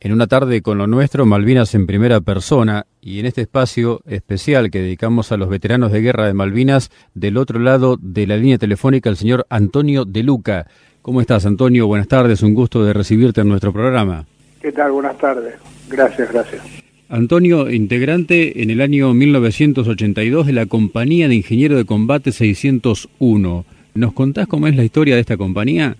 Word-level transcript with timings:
en 0.00 0.12
una 0.12 0.26
tarde 0.26 0.62
con 0.62 0.78
lo 0.78 0.86
nuestro, 0.86 1.26
Malvinas 1.26 1.74
en 1.74 1.86
primera 1.86 2.22
persona, 2.22 2.86
y 3.02 3.20
en 3.20 3.26
este 3.26 3.42
espacio 3.42 4.00
especial 4.06 4.70
que 4.70 4.80
dedicamos 4.80 5.30
a 5.30 5.36
los 5.36 5.50
veteranos 5.50 5.92
de 5.92 6.00
guerra 6.00 6.26
de 6.26 6.32
Malvinas, 6.32 6.90
del 7.14 7.36
otro 7.36 7.58
lado 7.58 7.98
de 8.00 8.26
la 8.26 8.38
línea 8.38 8.56
telefónica, 8.56 9.10
el 9.10 9.16
señor 9.16 9.46
Antonio 9.50 10.06
De 10.06 10.22
Luca. 10.22 10.66
¿Cómo 11.02 11.20
estás, 11.20 11.44
Antonio? 11.44 11.86
Buenas 11.86 12.08
tardes, 12.08 12.42
un 12.42 12.54
gusto 12.54 12.82
de 12.82 12.94
recibirte 12.94 13.42
en 13.42 13.48
nuestro 13.48 13.74
programa. 13.74 14.24
¿Qué 14.62 14.72
tal? 14.72 14.92
Buenas 14.92 15.18
tardes. 15.18 15.56
Gracias, 15.90 16.32
gracias. 16.32 16.62
Antonio, 17.10 17.70
integrante 17.70 18.62
en 18.62 18.70
el 18.70 18.80
año 18.80 19.12
1982 19.12 20.46
de 20.46 20.52
la 20.54 20.64
Compañía 20.64 21.28
de 21.28 21.34
Ingeniero 21.34 21.76
de 21.76 21.84
Combate 21.84 22.32
601. 22.32 23.64
¿Nos 23.94 24.12
contás 24.14 24.46
cómo 24.46 24.66
es 24.66 24.76
la 24.76 24.84
historia 24.84 25.16
de 25.16 25.20
esta 25.20 25.36
compañía? 25.36 25.96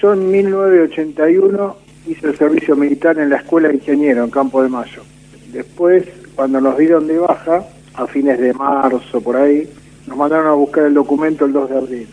Yo 0.00 0.12
en 0.12 0.30
1981 0.30 1.89
hice 2.06 2.26
el 2.26 2.36
servicio 2.36 2.76
militar 2.76 3.18
en 3.18 3.30
la 3.30 3.36
Escuela 3.36 3.68
de 3.68 3.74
Ingeniero 3.74 4.24
en 4.24 4.30
Campo 4.30 4.62
de 4.62 4.68
Mayo. 4.68 5.02
Después, 5.52 6.04
cuando 6.34 6.60
nos 6.60 6.78
dieron 6.78 7.06
de 7.06 7.18
baja, 7.18 7.64
a 7.94 8.06
fines 8.06 8.38
de 8.38 8.52
marzo, 8.52 9.20
por 9.20 9.36
ahí, 9.36 9.68
nos 10.06 10.16
mandaron 10.16 10.46
a 10.46 10.52
buscar 10.52 10.84
el 10.84 10.94
documento 10.94 11.44
el 11.44 11.52
2 11.52 11.70
de 11.70 11.76
abril. 11.76 12.08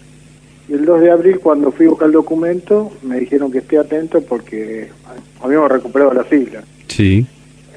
Y 0.67 0.73
el 0.73 0.85
2 0.85 1.01
de 1.01 1.11
abril, 1.11 1.39
cuando 1.39 1.71
fui 1.71 1.85
a 1.85 1.89
buscar 1.89 2.07
el 2.07 2.13
documento, 2.13 2.91
me 3.03 3.19
dijeron 3.19 3.51
que 3.51 3.59
esté 3.59 3.77
atento 3.77 4.21
porque 4.21 4.89
habíamos 5.41 5.71
recuperado 5.71 6.13
las 6.13 6.31
islas. 6.31 6.65
Sí. 6.87 7.25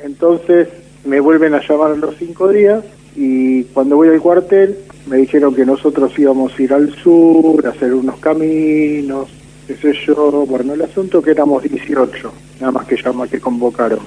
Entonces 0.03 0.69
me 1.05 1.21
vuelven 1.21 1.55
a 1.55 1.61
llamar 1.67 1.97
los 1.99 2.17
cinco 2.17 2.49
días 2.49 2.85
y 3.15 3.65
cuando 3.65 3.97
voy 3.97 4.09
al 4.09 4.21
cuartel 4.21 4.77
me 5.07 5.19
dijeron 5.19 5.55
que 5.55 5.65
nosotros 5.65 6.17
íbamos 6.19 6.59
a 6.59 6.63
ir 6.63 6.73
al 6.73 6.95
sur, 6.95 7.67
a 7.67 7.71
hacer 7.71 7.95
unos 7.95 8.19
caminos, 8.19 9.29
qué 9.71 9.93
sé 9.93 10.07
yo. 10.07 10.47
Bueno, 10.47 10.75
el 10.75 10.83
asunto 10.83 11.23
que 11.23 11.31
éramos 11.31 11.63
18, 11.63 12.33
nada 12.61 12.73
más 12.73 12.87
que 12.87 12.97
llama 12.97 13.29
que 13.29 13.41
convocaron. 13.41 14.01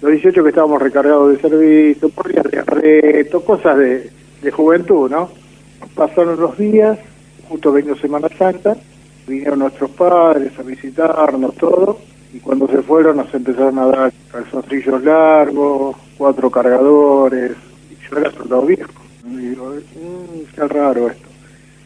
Los 0.00 0.12
18 0.12 0.42
que 0.42 0.48
estábamos 0.50 0.82
recargados 0.82 1.32
de 1.32 1.40
servicio, 1.40 2.08
por 2.10 2.30
días 2.30 2.44
de 2.50 2.62
reto, 2.62 3.42
cosas 3.42 3.78
de, 3.78 4.10
de 4.42 4.50
juventud, 4.50 5.10
¿no? 5.10 5.30
Pasaron 5.94 6.38
los 6.38 6.56
días, 6.58 6.98
justo 7.48 7.72
vengo 7.72 7.96
Semana 7.96 8.28
Santa, 8.36 8.76
vinieron 9.26 9.60
nuestros 9.60 9.90
padres 9.90 10.52
a 10.58 10.62
visitarnos, 10.62 11.54
todo, 11.54 11.98
y 12.32 12.38
cuando 12.38 12.68
se 12.68 12.82
fueron 12.82 13.16
nos 13.16 13.32
empezaron 13.34 13.78
a 13.78 13.86
dar 13.86 14.12
calzoncillos 14.30 15.02
largos, 15.02 15.96
cuatro 16.18 16.50
cargadores, 16.50 17.52
y 17.90 18.10
yo 18.10 18.18
era 18.18 18.30
soldado 18.30 18.62
viejo. 18.62 18.92
Y 19.26 19.36
digo, 19.36 19.70
mmm, 19.70 20.54
qué 20.54 20.68
raro 20.68 21.08
esto. 21.08 21.28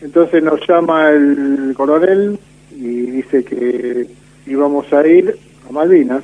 Entonces 0.01 0.43
nos 0.43 0.61
llama 0.69 1.11
el 1.11 1.73
coronel 1.77 2.39
y 2.77 3.11
dice 3.11 3.45
que 3.45 4.07
íbamos 4.47 4.93
a 4.93 5.07
ir 5.07 5.37
a 5.69 5.73
Malvinas, 5.73 6.23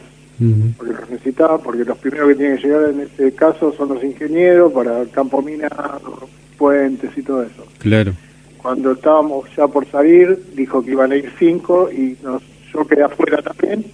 porque 0.77 0.92
los 0.92 1.11
necesitaba, 1.11 1.58
porque 1.58 1.84
los 1.84 1.97
primeros 1.98 2.28
que 2.31 2.34
tienen 2.34 2.56
que 2.56 2.64
llegar 2.64 2.91
en 2.91 3.00
este 3.00 3.33
caso 3.33 3.72
son 3.77 3.91
los 3.91 4.03
ingenieros 4.03 4.73
para 4.73 5.05
campo 5.06 5.41
minado, 5.41 6.28
puentes 6.58 7.17
y 7.17 7.23
todo 7.23 7.45
eso. 7.45 7.64
Claro. 7.78 8.12
Cuando 8.61 8.92
estábamos 8.92 9.45
ya 9.56 9.69
por 9.69 9.86
salir, 9.86 10.36
dijo 10.55 10.84
que 10.84 10.92
iban 10.92 11.12
a 11.12 11.17
ir 11.17 11.33
cinco 11.39 11.91
y 11.92 12.17
nos, 12.23 12.42
yo 12.73 12.84
quedé 12.86 13.05
afuera 13.05 13.41
también 13.42 13.84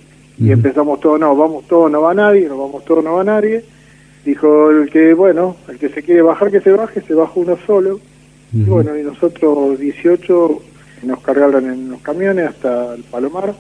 y 0.41 0.53
empezamos 0.53 1.01
todos, 1.01 1.19
no, 1.19 1.35
vamos 1.35 1.67
todos, 1.67 1.91
no 1.91 2.03
va 2.03 2.15
nadie, 2.15 2.49
no 2.49 2.59
vamos 2.59 2.85
todos, 2.85 3.03
no 3.03 3.15
va 3.15 3.25
nadie. 3.25 3.65
Dijo 4.25 4.71
el 4.71 4.89
que, 4.89 5.13
bueno, 5.15 5.57
el 5.69 5.79
que 5.79 5.89
se 5.89 6.03
quiere 6.03 6.23
bajar, 6.23 6.51
que 6.51 6.61
se 6.61 6.71
baje, 6.71 7.01
se 7.01 7.15
baja 7.15 7.33
uno 7.35 7.59
solo. 7.67 7.99
Y 8.53 8.63
bueno, 8.63 8.97
y 8.97 9.03
nosotros 9.03 9.79
18 9.79 10.63
nos 11.07 11.21
cargaron 11.21 11.71
en 11.71 11.91
los 11.91 12.01
camiones 12.01 12.49
hasta 12.49 12.95
el 12.95 13.03
Palomar. 13.05 13.55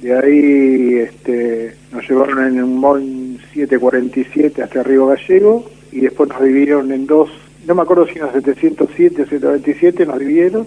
De 0.00 0.14
ahí 0.14 0.94
este, 0.96 1.74
nos 1.92 2.08
llevaron 2.08 2.46
en 2.46 2.62
un 2.62 2.80
Boeing 2.80 3.38
747 3.52 4.62
hasta 4.62 4.82
Río 4.82 5.06
Gallego 5.06 5.70
y 5.92 6.00
después 6.00 6.28
nos 6.28 6.42
dividieron 6.42 6.92
en 6.92 7.06
dos, 7.06 7.30
no 7.66 7.74
me 7.74 7.82
acuerdo 7.82 8.06
si 8.06 8.18
eran 8.18 8.32
707 8.32 9.22
o 9.22 9.26
727, 9.26 10.06
nos 10.06 10.18
dividieron 10.18 10.66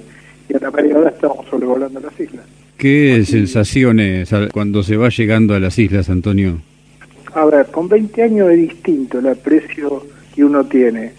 y 0.50 0.56
a 0.56 0.60
la 0.60 0.72
media 0.72 1.10
estábamos 1.10 1.46
sobrevolando 1.50 2.00
las 2.00 2.20
islas. 2.20 2.46
¿Qué 2.78 3.24
sensaciones 3.26 4.30
cuando 4.54 4.84
se 4.84 4.98
va 4.98 5.10
llegando 5.10 5.56
a 5.56 5.60
las 5.60 5.78
islas, 5.80 6.10
Antonio? 6.10 6.60
A 7.34 7.46
ver, 7.46 7.68
con 7.68 7.90
20 7.90 8.24
años 8.24 8.52
es 8.52 8.58
distinto 8.58 9.20
el 9.20 9.28
aprecio 9.28 10.06
que 10.34 10.44
uno 10.44 10.66
tiene. 10.66 11.12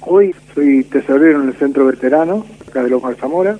Hoy 0.00 0.34
soy 0.54 0.84
tesorero 0.84 1.42
en 1.42 1.48
el 1.48 1.54
centro 1.54 1.86
veterano, 1.86 2.46
acá 2.66 2.82
de 2.82 2.90
Loma 2.90 3.14
Zamora. 3.14 3.58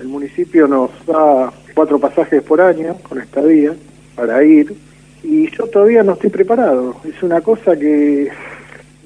El 0.00 0.08
municipio 0.08 0.66
nos 0.66 0.90
da 1.06 1.52
cuatro 1.74 1.98
pasajes 1.98 2.42
por 2.42 2.60
año 2.60 2.96
con 3.08 3.20
estadía 3.20 3.72
para 4.14 4.42
ir 4.44 4.74
y 5.22 5.50
yo 5.50 5.66
todavía 5.66 6.02
no 6.02 6.12
estoy 6.12 6.30
preparado. 6.30 6.96
Es 7.04 7.22
una 7.22 7.40
cosa 7.40 7.76
que 7.76 8.28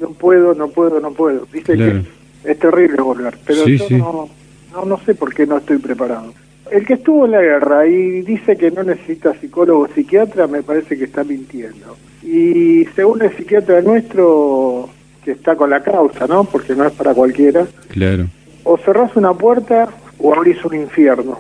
no 0.01 0.09
puedo, 0.11 0.55
no 0.55 0.69
puedo, 0.69 1.01
no 1.01 1.13
puedo. 1.13 1.47
Viste 1.53 1.77
que 1.77 2.03
es 2.45 2.59
terrible 2.59 3.01
volver, 3.01 3.39
pero 3.47 3.67
yo 3.67 3.99
No, 3.99 4.29
no, 4.73 4.85
no 4.85 5.01
sé 5.05 5.15
por 5.15 5.33
qué 5.33 5.47
no 5.47 5.59
estoy 5.59 5.79
preparado. 5.79 6.35
El 6.71 6.85
que 6.85 6.95
estuvo 6.95 7.25
en 7.25 7.33
la 7.33 7.41
guerra 7.41 7.87
y 7.87 8.21
dice 8.23 8.57
que 8.57 8.71
no 8.71 8.83
necesita 8.83 9.33
psicólogo 9.41 9.85
o 9.85 9.89
psiquiatra, 9.89 10.47
me 10.47 10.63
parece 10.63 10.99
que 10.99 11.05
está 11.05 11.25
mintiendo. 11.25 11.97
Y 12.23 12.85
según 12.95 13.23
el 13.23 13.35
psiquiatra 13.35 13.81
nuestro, 13.81 14.91
que 15.25 15.31
está 15.33 15.57
con 15.57 15.71
la 15.71 15.83
causa, 15.83 16.27
¿no? 16.27 16.45
Porque 16.45 16.75
no 16.75 16.85
es 16.85 16.93
para 16.93 17.15
cualquiera. 17.15 17.67
Claro. 17.89 18.27
O 18.65 18.77
cerrás 18.77 19.17
una 19.17 19.33
puerta 19.33 19.89
o 20.19 20.35
abrís 20.35 20.65
un 20.65 20.75
infierno. 20.75 21.39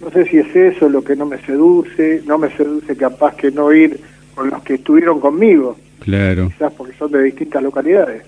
No 0.00 0.10
sé 0.10 0.26
si 0.26 0.38
es 0.38 0.54
eso 0.54 0.88
lo 0.88 1.02
que 1.02 1.16
no 1.16 1.26
me 1.26 1.38
seduce, 1.38 2.22
no 2.26 2.38
me 2.38 2.50
seduce 2.50 2.96
capaz 2.96 3.34
que 3.34 3.50
no 3.50 3.72
ir 3.72 3.98
con 4.34 4.50
los 4.50 4.62
que 4.62 4.74
estuvieron 4.74 5.20
conmigo. 5.20 5.76
Claro. 6.00 6.48
Quizás 6.48 6.72
porque 6.74 6.96
son 6.96 7.12
de 7.12 7.22
distintas 7.22 7.62
localidades. 7.62 8.22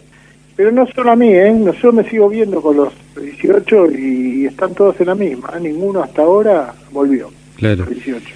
Pero 0.57 0.73
no 0.73 0.87
solo 0.89 1.13
a 1.13 1.17
mí, 1.17 1.29
¿eh? 1.29 1.55
yo 1.81 1.93
me 1.93 2.03
sigo 2.09 2.29
viendo 2.29 2.61
con 2.61 2.77
los 2.77 2.93
18 3.21 3.93
y 3.93 4.47
están 4.47 4.75
todos 4.75 5.01
en 5.01 5.07
la 5.07 5.15
misma. 5.15 5.53
¿eh? 5.57 5.61
Ninguno 5.61 6.03
hasta 6.03 6.23
ahora 6.23 6.75
volvió. 6.91 7.31
Claro. 7.57 7.85
18. 7.85 8.27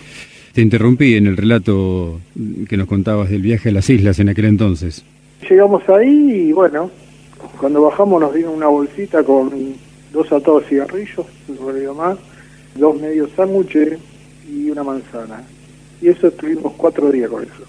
Te 0.52 0.60
interrumpí 0.60 1.16
en 1.16 1.26
el 1.26 1.36
relato 1.36 2.20
que 2.68 2.76
nos 2.76 2.86
contabas 2.86 3.30
del 3.30 3.42
viaje 3.42 3.70
a 3.70 3.72
las 3.72 3.88
islas 3.88 4.20
en 4.20 4.28
aquel 4.28 4.44
entonces. 4.44 5.04
Llegamos 5.48 5.82
ahí 5.88 6.48
y 6.48 6.52
bueno, 6.52 6.90
cuando 7.58 7.82
bajamos 7.82 8.20
nos 8.20 8.34
dieron 8.34 8.54
una 8.54 8.68
bolsita 8.68 9.24
con 9.24 9.50
dos 10.12 10.30
atados 10.32 10.66
cigarrillos, 10.66 11.26
no 11.48 11.94
más, 11.94 12.18
dos 12.74 13.00
medios 13.00 13.30
sándwiches 13.36 13.98
y 14.48 14.70
una 14.70 14.82
manzana. 14.82 15.42
Y 16.00 16.08
eso 16.08 16.28
estuvimos 16.28 16.72
cuatro 16.76 17.10
días 17.10 17.30
con 17.30 17.42
eso. 17.42 17.64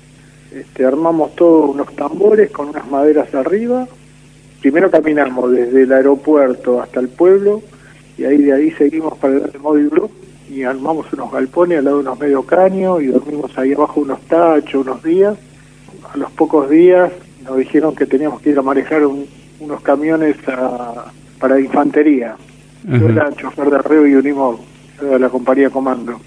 Este, 0.52 0.86
armamos 0.86 1.36
todos 1.36 1.70
unos 1.70 1.96
tambores 1.96 2.52
con 2.52 2.70
unas 2.70 2.90
maderas 2.90 3.34
arriba 3.34 3.88
primero 4.64 4.90
caminamos 4.90 5.52
desde 5.52 5.82
el 5.82 5.92
aeropuerto 5.92 6.82
hasta 6.82 7.02
el 7.02 7.10
pueblo 7.10 7.62
y 8.18 8.24
ahí 8.24 8.38
de 8.38 8.54
ahí 8.54 8.72
seguimos 8.72 9.18
para 9.18 9.34
el 9.34 9.60
Móvil 9.60 9.90
Group 9.90 10.12
y 10.50 10.64
armamos 10.64 11.12
unos 11.12 11.34
galpones 11.34 11.80
al 11.80 11.84
lado 11.84 11.98
de 11.98 12.04
unos 12.04 12.18
medio 12.18 12.44
caños 12.44 13.04
y 13.04 13.08
dormimos 13.08 13.58
ahí 13.58 13.74
abajo 13.74 14.00
unos 14.00 14.22
tachos 14.22 14.86
unos 14.86 15.04
días. 15.04 15.38
A 16.14 16.16
los 16.16 16.32
pocos 16.32 16.70
días 16.70 17.12
nos 17.44 17.58
dijeron 17.58 17.94
que 17.94 18.06
teníamos 18.06 18.40
que 18.40 18.52
ir 18.52 18.60
a 18.60 18.62
manejar 18.62 19.02
unos 19.06 19.82
camiones 19.82 20.38
para 21.44 21.60
infantería. 21.60 22.38
Yo 22.88 23.10
era 23.10 23.30
chofer 23.34 23.70
de 23.70 23.76
arreo 23.76 24.08
y 24.08 24.16
unimos 24.16 24.62
de 25.02 25.20
la 25.20 25.28
compañía 25.28 25.70
Comando. 25.70 26.18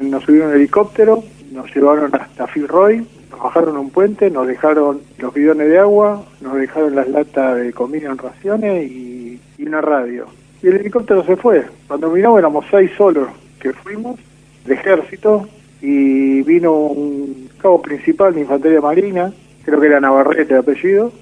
Nos 0.00 0.24
subieron 0.24 0.48
en 0.48 0.56
helicóptero, 0.56 1.22
nos 1.52 1.70
llevaron 1.74 2.10
hasta 2.14 2.46
Filroy, 2.46 3.06
nos 3.30 3.38
bajaron 3.38 3.76
un 3.76 3.90
puente, 3.90 4.30
nos 4.30 4.46
dejaron 4.46 5.02
los 5.18 5.34
bidones 5.34 5.68
de 5.68 5.78
agua, 5.78 6.24
nos 6.40 6.54
dejaron 6.54 6.94
las 6.94 7.06
latas 7.08 7.58
de 7.58 7.74
comida 7.74 8.08
en 8.08 8.16
raciones 8.16 8.90
y, 8.90 9.38
una 9.58 9.82
radio. 9.82 10.24
Y 10.62 10.68
el 10.68 10.76
helicóptero 10.76 11.22
se 11.22 11.36
fue. 11.36 11.66
Cuando 11.86 12.08
miramos 12.08 12.38
éramos 12.38 12.64
seis 12.70 12.90
solos 12.96 13.28
que 13.60 13.74
fuimos, 13.74 14.18
de 14.64 14.72
ejército, 14.72 15.46
y 15.82 16.40
vino 16.44 16.72
un 16.72 17.50
cabo 17.60 17.82
principal 17.82 18.32
de 18.32 18.40
Infantería 18.40 18.80
Marina, 18.80 19.34
creo 19.66 19.78
que 19.78 19.86
era 19.86 20.00
Navarrete 20.00 20.54
de 20.54 20.60
apellido, 20.60 21.12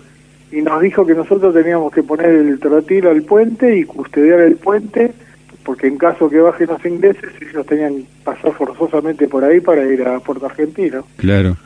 y 0.50 0.62
nos 0.62 0.80
dijo 0.80 1.04
que 1.04 1.14
nosotros 1.14 1.54
teníamos 1.54 1.92
que 1.92 2.02
poner 2.02 2.30
el 2.30 2.58
trotil 2.58 3.06
al 3.06 3.22
puente 3.22 3.76
y 3.76 3.84
custodiar 3.84 4.40
el 4.40 4.56
puente, 4.56 5.12
porque 5.62 5.86
en 5.86 5.98
caso 5.98 6.30
que 6.30 6.40
bajen 6.40 6.68
los 6.68 6.84
ingleses, 6.86 7.30
ellos 7.40 7.66
tenían 7.66 7.96
que 7.96 8.06
pasar 8.24 8.52
forzosamente 8.52 9.28
por 9.28 9.44
ahí 9.44 9.60
para 9.60 9.84
ir 9.86 10.02
a 10.06 10.20
Puerto 10.20 10.46
Argentino. 10.46 11.04
Claro. 11.16 11.56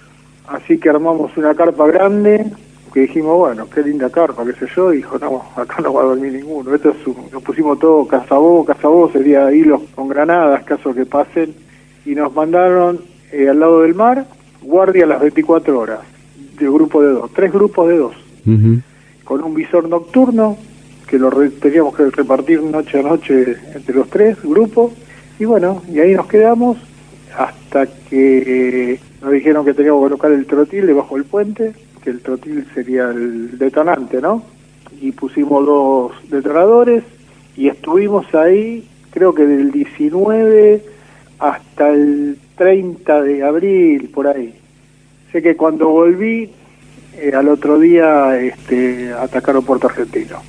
Así 0.49 0.79
que 0.79 0.91
armamos 0.91 1.37
una 1.37 1.55
carpa 1.55 1.87
grande, 1.87 2.45
que 2.93 3.01
dijimos, 3.01 3.39
bueno, 3.39 3.69
qué 3.71 3.83
linda 3.83 4.11
carpa, 4.11 4.45
qué 4.45 4.53
sé 4.53 4.67
yo, 4.75 4.93
y 4.93 4.99
dijo, 4.99 5.19
no, 5.19 5.43
acá 5.57 5.81
no 5.81 5.95
va 5.95 6.03
a 6.03 6.07
dormir 6.07 6.33
ninguno. 6.33 6.75
Esto 6.75 6.91
es 6.91 7.33
nos 7.33 7.43
pusimos 7.43 7.79
todo 7.79 8.07
cazabó, 8.07 8.65
cazabó, 8.65 9.11
sería 9.11 9.53
hilos 9.53 9.81
con 9.95 10.09
granadas, 10.09 10.65
caso 10.65 10.93
que 10.93 11.07
pasen, 11.07 11.55
y 12.05 12.15
nos 12.15 12.35
mandaron 12.35 13.01
eh, 13.31 13.49
al 13.49 13.61
lado 13.61 13.83
del 13.83 13.95
mar, 13.95 14.27
guardia 14.61 15.05
a 15.05 15.09
las 15.09 15.21
24 15.21 15.79
horas, 15.79 16.01
de 16.59 16.67
grupo 16.67 17.03
de 17.03 17.13
dos, 17.13 17.31
tres 17.33 17.53
grupos 17.53 17.89
de 17.89 17.97
dos, 17.97 18.15
con 19.25 19.43
un 19.43 19.55
visor 19.55 19.89
nocturno, 19.89 20.57
que 21.07 21.19
lo 21.19 21.31
teníamos 21.51 21.95
que 21.95 22.11
repartir 22.11 22.63
noche 22.63 23.01
a 23.01 23.03
noche 23.03 23.57
entre 23.75 23.95
los 23.95 24.09
tres 24.09 24.43
grupos, 24.43 24.93
y 25.39 25.45
bueno, 25.45 25.83
y 25.93 26.01
ahí 26.01 26.15
nos 26.15 26.27
quedamos 26.27 26.79
hasta 27.37 27.87
que 27.87 28.99
nos 29.23 29.33
dijeron 29.33 29.65
que 29.65 29.75
teníamos 29.75 30.03
que 30.03 30.09
colocar 30.09 30.33
el 30.33 30.47
trotil 30.47 30.87
debajo 30.87 31.17
del 31.17 31.25
puente, 31.25 31.73
que 32.03 32.11
el 32.11 32.21
trotil 32.21 32.67
sería 32.75 33.11
el 33.11 33.59
detonante, 33.59 34.21
¿no? 34.21 34.43
Y 35.01 35.13
pusimos 35.13 35.65
dos 35.65 36.13
detonadores 36.29 37.05
y 37.57 37.69
estuvimos 37.69 38.35
ahí, 38.35 38.87
creo 39.11 39.35
que 39.35 39.47
del 39.47 39.71
19 39.71 40.83
hasta 41.39 41.91
el 41.91 42.39
30 42.57 43.23
de 43.23 43.43
abril, 43.43 44.11
por 44.15 44.27
ahí. 44.27 44.55
Sé 45.31 45.43
que 45.43 45.57
cuando 45.57 45.89
volví, 45.89 46.51
eh, 47.19 47.33
al 47.35 47.49
otro 47.49 47.79
día 47.79 48.39
este, 48.39 49.13
atacaron 49.13 49.65
Puerto 49.65 49.89
Argentino. 49.89 50.43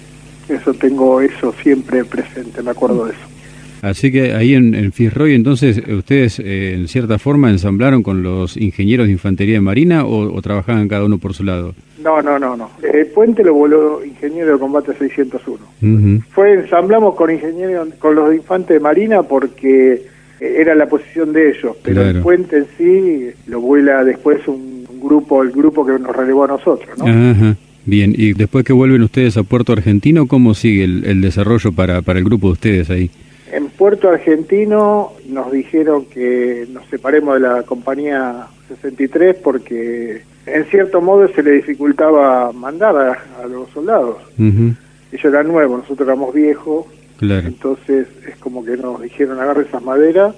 Eso 0.48 0.74
tengo 0.74 1.22
eso 1.22 1.54
siempre 1.64 2.04
presente, 2.04 2.62
me 2.62 2.72
acuerdo 2.72 3.06
de 3.06 3.12
eso. 3.12 3.34
Así 3.82 4.14
que 4.14 4.34
ahí 4.34 4.56
en, 4.56 4.74
en 4.76 4.94
Fitzroy, 4.94 5.34
entonces, 5.36 5.78
¿ustedes 5.90 6.40
eh, 6.40 6.74
en 6.74 6.88
cierta 6.88 7.20
forma 7.20 7.50
ensamblaron 7.50 8.02
con 8.02 8.24
los 8.24 8.56
ingenieros 8.56 9.08
de 9.08 9.12
infantería 9.12 9.56
de 9.56 9.62
marina 9.62 10.06
o, 10.06 10.42
trabajaban 10.42 10.88
cada 10.88 11.04
uno 11.04 11.18
por 11.18 11.34
su 11.34 11.44
lado? 11.44 11.76
No, 12.02 12.22
no, 12.22 12.40
no, 12.40 12.56
no. 12.56 12.72
El 12.82 13.08
puente 13.08 13.44
lo 13.44 13.54
voló 13.54 14.04
ingeniero 14.06 14.54
de 14.54 14.60
combate 14.60 14.94
601. 14.98 16.22
Fue 16.30 16.54
ensamblamos 16.54 17.16
con 17.16 17.30
ingenieros, 17.30 17.90
con 18.00 18.16
los 18.16 18.30
de 18.30 18.38
infantes 18.38 18.70
de 18.70 18.80
marina 18.80 19.24
porque 19.24 20.04
era 20.40 20.76
la 20.76 20.88
posición 20.88 21.34
de 21.34 21.50
ellos, 21.50 21.76
pero 21.84 22.04
el 22.04 22.22
puente 22.22 22.58
en 22.60 22.68
sí 22.78 23.32
lo 23.48 23.60
vuela 23.60 24.06
después 24.06 24.48
un, 24.48 24.73
grupo, 25.04 25.44
el 25.44 25.52
grupo 25.52 25.86
que 25.86 26.00
nos 26.00 26.16
relevó 26.16 26.46
a 26.46 26.48
nosotros, 26.48 26.98
¿no? 26.98 27.06
Ajá. 27.06 27.56
Bien, 27.86 28.14
y 28.18 28.34
después 28.34 28.64
que 28.64 28.72
vuelven 28.72 29.04
ustedes 29.04 29.36
a 29.36 29.44
Puerto 29.44 29.74
Argentino, 29.74 30.26
¿cómo 30.26 30.54
sigue 30.54 30.86
el, 30.86 31.06
el 31.06 31.22
desarrollo 31.22 31.74
para, 31.74 32.02
para 32.02 32.20
el 32.20 32.26
grupo 32.26 32.48
de 32.48 32.54
ustedes 32.54 32.90
ahí? 32.90 33.12
En 33.52 33.68
Puerto 33.68 34.10
Argentino 34.10 35.12
nos 35.28 35.52
dijeron 35.52 36.06
que 36.06 36.66
nos 36.72 36.88
separemos 36.88 37.36
de 37.36 37.42
la 37.42 37.64
compañía 37.64 38.48
63 38.68 39.36
porque 39.44 40.24
en 40.46 40.66
cierto 40.66 41.02
modo 41.02 41.28
se 41.28 41.44
le 41.44 41.52
dificultaba 41.52 42.52
mandar 42.52 42.96
a, 42.96 43.48
los 43.48 43.70
soldados. 43.70 44.18
Ellos 44.40 45.26
eran 45.26 45.48
nuevos, 45.48 45.82
nosotros 45.82 46.08
éramos 46.08 46.34
viejos. 46.34 46.88
Entonces 47.22 48.08
es 48.28 48.36
como 48.38 48.66
que 48.66 48.76
nos 48.76 49.02
dijeron 49.02 49.40
agarren 49.40 49.68
esas 49.68 49.84
maderas, 49.84 50.36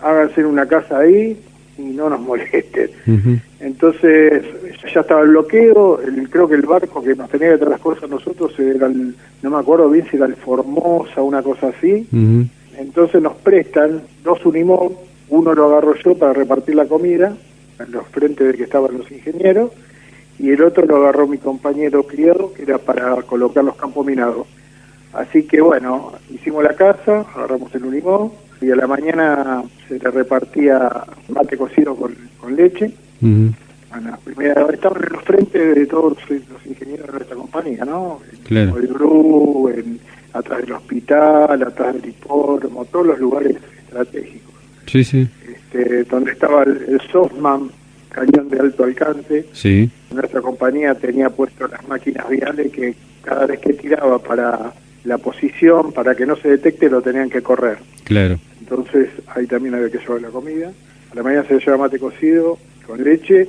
háganse 0.00 0.42
en 0.42 0.46
una 0.46 0.66
casa 0.66 0.98
ahí 0.98 1.36
y 1.76 1.82
no 1.82 2.08
nos 2.08 2.20
molesten. 2.28 2.90
Entonces 3.62 4.42
ya 4.92 5.00
estaba 5.00 5.22
el 5.22 5.28
bloqueo, 5.28 6.00
el, 6.00 6.28
creo 6.28 6.48
que 6.48 6.56
el 6.56 6.62
barco 6.62 7.00
que 7.00 7.14
nos 7.14 7.30
tenía 7.30 7.52
que 7.52 7.58
traer 7.58 7.70
las 7.70 7.80
cosas 7.80 8.10
nosotros 8.10 8.58
era 8.58 8.88
el, 8.88 9.14
no 9.40 9.50
me 9.50 9.56
acuerdo 9.56 9.88
bien 9.88 10.04
si 10.10 10.16
era 10.16 10.26
el 10.26 10.34
Formosa, 10.34 11.22
una 11.22 11.42
cosa 11.42 11.68
así. 11.68 12.06
Entonces 12.76 13.22
nos 13.22 13.34
prestan 13.34 14.02
dos 14.24 14.44
Unimog, 14.44 14.92
uno 15.28 15.54
lo 15.54 15.66
agarro 15.66 15.94
yo 15.94 16.18
para 16.18 16.32
repartir 16.32 16.74
la 16.74 16.86
comida, 16.86 17.36
en 17.78 17.92
los 17.92 18.06
frentes 18.08 18.46
de 18.48 18.54
que 18.54 18.64
estaban 18.64 18.98
los 18.98 19.10
ingenieros, 19.12 19.70
y 20.40 20.50
el 20.50 20.62
otro 20.62 20.84
lo 20.84 20.96
agarró 20.96 21.28
mi 21.28 21.38
compañero 21.38 22.02
criado, 22.02 22.52
que 22.52 22.62
era 22.62 22.78
para 22.78 23.14
colocar 23.22 23.62
los 23.62 23.76
campos 23.76 24.04
minados. 24.04 24.46
Así 25.12 25.44
que 25.44 25.60
bueno, 25.60 26.12
hicimos 26.30 26.64
la 26.64 26.74
casa, 26.74 27.20
agarramos 27.36 27.72
el 27.76 27.84
Unimog, 27.84 28.32
y 28.60 28.70
a 28.70 28.76
la 28.76 28.86
mañana 28.86 29.62
se 29.86 29.98
le 29.98 30.10
repartía 30.10 30.90
mate 31.28 31.56
cocido 31.56 31.94
con, 31.94 32.16
leche. 32.56 32.92
Bueno, 33.22 34.18
primero 34.24 34.70
estaban 34.70 35.02
en 35.04 35.12
los 35.12 35.22
frentes 35.22 35.74
de 35.76 35.86
todos 35.86 36.18
los, 36.28 36.66
ingenieros 36.66 37.06
de 37.06 37.12
nuestra 37.12 37.36
compañía, 37.36 37.84
¿no? 37.84 38.20
Claro. 38.44 38.76
El 38.78 38.88
GRU, 38.88 39.68
en, 39.68 40.00
atrás 40.32 40.62
del 40.62 40.72
hospital, 40.72 41.62
atrás 41.62 41.94
del 41.94 42.10
hipódromo, 42.10 42.84
todos 42.86 43.06
los 43.06 43.18
lugares 43.20 43.56
estratégicos. 43.86 44.54
Sí, 44.86 45.04
sí. 45.04 45.28
Este, 45.46 46.04
donde 46.04 46.32
estaba 46.32 46.64
el, 46.64 46.84
el 46.88 47.00
Softman, 47.12 47.70
cañón 48.08 48.48
de 48.48 48.58
alto 48.58 48.84
alcance. 48.84 49.46
Sí. 49.52 49.88
Nuestra 50.10 50.40
compañía 50.40 50.94
tenía 50.94 51.30
puesto 51.30 51.68
las 51.68 51.86
máquinas 51.86 52.28
viales 52.28 52.72
que 52.72 52.94
cada 53.22 53.46
vez 53.46 53.60
que 53.60 53.74
tiraba 53.74 54.18
para 54.18 54.72
la 55.04 55.18
posición, 55.18 55.92
para 55.92 56.14
que 56.14 56.26
no 56.26 56.34
se 56.36 56.48
detecte, 56.48 56.90
lo 56.90 57.02
tenían 57.02 57.30
que 57.30 57.42
correr. 57.42 57.78
Claro. 58.04 58.38
Entonces 58.60 59.10
ahí 59.28 59.46
también 59.46 59.74
había 59.74 59.90
que 59.90 59.98
llevar 59.98 60.22
la 60.22 60.28
comida. 60.28 60.72
A 61.12 61.14
la 61.14 61.22
mañana 61.22 61.44
se 61.46 61.54
le 61.54 61.60
lleva 61.60 61.76
mate 61.76 61.98
cocido 61.98 62.58
con 62.86 63.02
leche 63.02 63.48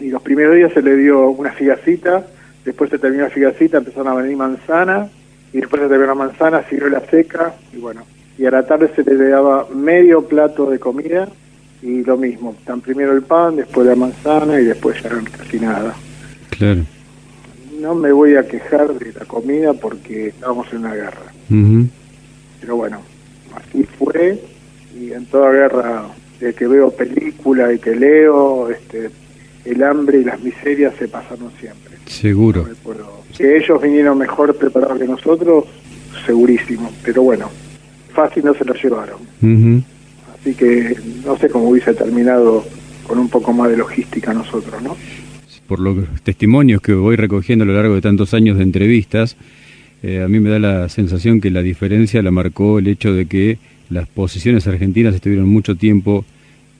y 0.00 0.10
los 0.10 0.22
primeros 0.22 0.56
días 0.56 0.72
se 0.72 0.82
le 0.82 0.96
dio 0.96 1.28
una 1.30 1.52
figacita, 1.52 2.26
después 2.64 2.90
se 2.90 2.98
terminó 2.98 3.24
la 3.24 3.30
figacita, 3.30 3.78
empezaron 3.78 4.08
a 4.08 4.14
venir 4.14 4.36
manzana 4.36 5.08
y 5.52 5.58
después 5.58 5.82
se 5.82 5.88
terminó 5.88 6.08
la 6.08 6.14
manzana, 6.14 6.64
siguió 6.68 6.88
la 6.88 7.00
seca 7.00 7.54
y 7.72 7.78
bueno, 7.78 8.02
y 8.36 8.46
a 8.46 8.50
la 8.50 8.66
tarde 8.66 8.90
se 8.94 9.04
le 9.04 9.28
daba 9.28 9.68
medio 9.72 10.26
plato 10.26 10.68
de 10.70 10.78
comida 10.78 11.28
y 11.82 12.02
lo 12.02 12.16
mismo, 12.16 12.56
tan 12.64 12.80
primero 12.80 13.12
el 13.12 13.22
pan, 13.22 13.56
después 13.56 13.86
la 13.86 13.94
manzana 13.94 14.60
y 14.60 14.64
después 14.64 15.02
ya 15.02 15.10
casi 15.36 15.60
nada. 15.60 15.94
Claro. 16.50 16.82
No 17.78 17.94
me 17.94 18.10
voy 18.12 18.36
a 18.36 18.46
quejar 18.46 18.94
de 18.94 19.12
la 19.12 19.26
comida 19.26 19.74
porque 19.74 20.28
estábamos 20.28 20.72
en 20.72 20.78
una 20.78 20.94
guerra. 20.94 21.32
Pero 22.60 22.76
bueno, 22.76 23.02
así 23.54 23.84
fue 23.84 24.40
y 24.98 25.12
en 25.12 25.26
toda 25.26 25.52
guerra 25.52 26.04
de 26.44 26.52
que 26.52 26.66
veo 26.66 26.90
películas 26.90 27.74
y 27.74 27.78
que 27.78 27.96
leo, 27.96 28.70
este, 28.70 29.10
el 29.64 29.82
hambre 29.82 30.20
y 30.20 30.24
las 30.24 30.40
miserias 30.42 30.94
se 30.98 31.08
pasaron 31.08 31.50
siempre. 31.58 31.94
Seguro. 32.06 32.68
que 33.36 33.56
ellos 33.56 33.80
vinieron 33.80 34.18
mejor 34.18 34.54
preparados 34.54 34.98
que 34.98 35.06
nosotros, 35.06 35.64
segurísimo. 36.26 36.92
Pero 37.02 37.22
bueno, 37.22 37.50
fácil 38.12 38.44
no 38.44 38.54
se 38.54 38.64
lo 38.64 38.74
llevaron. 38.74 39.18
Así 40.38 40.54
que 40.54 40.96
no 41.24 41.38
sé 41.38 41.48
cómo 41.48 41.70
hubiese 41.70 41.94
terminado 41.94 42.64
con 43.06 43.18
un 43.18 43.28
poco 43.30 43.52
más 43.54 43.70
de 43.70 43.78
logística 43.78 44.34
nosotros, 44.34 44.82
¿no? 44.82 44.96
Por 45.66 45.80
los 45.80 45.96
testimonios 46.22 46.82
que 46.82 46.92
voy 46.92 47.16
recogiendo 47.16 47.64
a 47.64 47.66
lo 47.66 47.72
largo 47.72 47.94
de 47.94 48.02
tantos 48.02 48.34
años 48.34 48.58
de 48.58 48.64
entrevistas, 48.64 49.36
eh, 50.02 50.22
a 50.22 50.28
mí 50.28 50.40
me 50.40 50.50
da 50.50 50.58
la 50.58 50.90
sensación 50.90 51.40
que 51.40 51.50
la 51.50 51.62
diferencia 51.62 52.20
la 52.20 52.30
marcó 52.30 52.78
el 52.78 52.88
hecho 52.88 53.14
de 53.14 53.24
que 53.24 53.56
las 53.88 54.06
posiciones 54.08 54.66
argentinas 54.66 55.14
estuvieron 55.14 55.48
mucho 55.48 55.74
tiempo 55.74 56.26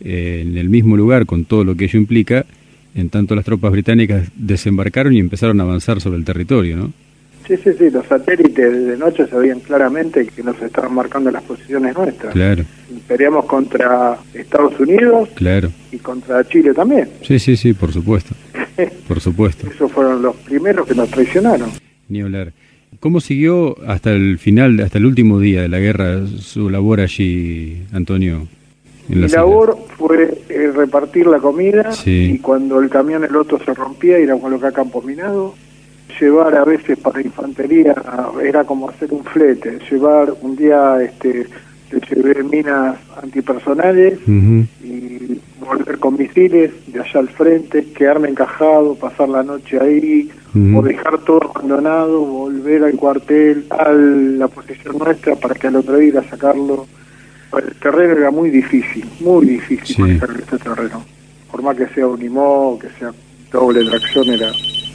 eh, 0.05 0.45
en 0.47 0.57
el 0.57 0.69
mismo 0.69 0.97
lugar 0.97 1.27
con 1.27 1.45
todo 1.45 1.65
lo 1.65 1.75
que 1.75 1.85
ello 1.87 1.99
implica 1.99 2.47
en 2.95 3.11
tanto 3.11 3.35
las 3.35 3.45
tropas 3.45 3.73
británicas 3.73 4.29
desembarcaron 4.37 5.13
y 5.15 5.19
empezaron 5.19 5.61
a 5.61 5.65
avanzar 5.65 6.01
sobre 6.01 6.19
el 6.19 6.25
territorio, 6.25 6.77
¿no? 6.77 6.93
Sí, 7.47 7.57
sí, 7.63 7.71
sí, 7.79 7.91
los 7.91 8.07
satélites 8.07 8.87
de 8.87 8.97
noche 8.97 9.27
se 9.27 9.37
veían 9.37 9.61
claramente 9.61 10.27
que 10.27 10.43
nos 10.43 10.61
estaban 10.63 10.95
marcando 10.95 11.31
las 11.31 11.43
posiciones 11.43 11.95
nuestras. 11.95 12.33
Claro. 12.33 12.65
Peleamos 13.07 13.45
contra 13.45 14.17
Estados 14.33 14.81
Unidos 14.81 15.29
claro. 15.35 15.71
y 15.93 15.99
contra 15.99 16.43
Chile 16.49 16.73
también. 16.73 17.11
Sí, 17.21 17.39
sí, 17.39 17.55
sí, 17.57 17.75
por 17.75 17.93
supuesto. 17.93 18.35
por 19.09 19.21
supuesto. 19.21 19.67
Esos 19.67 19.93
fueron 19.93 20.23
los 20.23 20.37
primeros 20.37 20.87
que 20.87 20.95
nos 20.95 21.11
traicionaron. 21.11 21.69
Ni 22.09 22.23
hablar. 22.23 22.53
¿Cómo 22.99 23.21
siguió 23.21 23.77
hasta 23.87 24.13
el 24.13 24.39
final, 24.39 24.81
hasta 24.81 24.97
el 24.97 25.05
último 25.05 25.39
día 25.39 25.61
de 25.61 25.69
la 25.69 25.81
guerra 25.81 26.27
su 26.27 26.71
labor 26.71 27.01
allí, 27.01 27.83
Antonio? 27.93 28.49
Mi 29.09 29.29
labor 29.29 29.77
fue 29.97 30.43
eh, 30.49 30.73
repartir 30.75 31.27
la 31.27 31.39
comida 31.39 31.91
y 32.05 32.39
cuando 32.39 32.81
el 32.81 32.89
camión 32.89 33.25
el 33.25 33.37
otro 33.37 33.59
se 33.65 33.75
rompía 33.75 34.19
ir 34.19 34.31
a 34.31 34.39
colocar 34.39 34.73
campos 34.73 35.05
minados, 35.05 35.53
llevar 36.21 36.55
a 36.55 36.65
veces 36.65 36.99
para 36.99 37.21
infantería, 37.21 37.95
era 38.43 38.65
como 38.65 38.89
hacer 38.89 39.13
un 39.13 39.25
flete, 39.25 39.79
llevar 39.91 40.35
un 40.41 40.57
día 40.57 41.03
este 41.03 41.47
llevé 42.01 42.43
minas 42.43 42.97
antipersonales 43.23 44.19
y 44.27 45.41
volver 45.61 45.99
con 45.99 46.17
misiles 46.17 46.73
de 46.87 47.01
allá 47.01 47.21
al 47.21 47.29
frente, 47.29 47.85
quedarme 47.93 48.29
encajado, 48.29 48.95
pasar 48.95 49.29
la 49.29 49.43
noche 49.43 49.79
ahí, 49.81 50.31
o 50.75 50.83
dejar 50.83 51.19
todo 51.19 51.51
abandonado, 51.55 52.21
volver 52.21 52.85
al 52.85 52.95
cuartel, 52.95 53.67
a 53.71 53.93
la 53.93 54.49
posición 54.49 54.99
nuestra 54.99 55.35
para 55.37 55.55
que 55.55 55.67
al 55.67 55.77
otro 55.77 55.97
día 55.97 56.23
sacarlo 56.29 56.87
el 57.59 57.75
terreno 57.77 58.17
era 58.17 58.31
muy 58.31 58.51
difícil, 58.51 59.05
muy 59.21 59.47
difícil 59.47 59.99
manejar 59.99 60.31
este 60.39 60.59
terreno. 60.59 61.05
Por 61.51 61.63
más 61.63 61.77
que 61.77 61.87
sea 61.89 62.07
unimó, 62.07 62.79
que 62.81 62.89
sea 62.99 63.13
doble 63.53 63.85
tracción, 63.85 64.29
era 64.29 64.51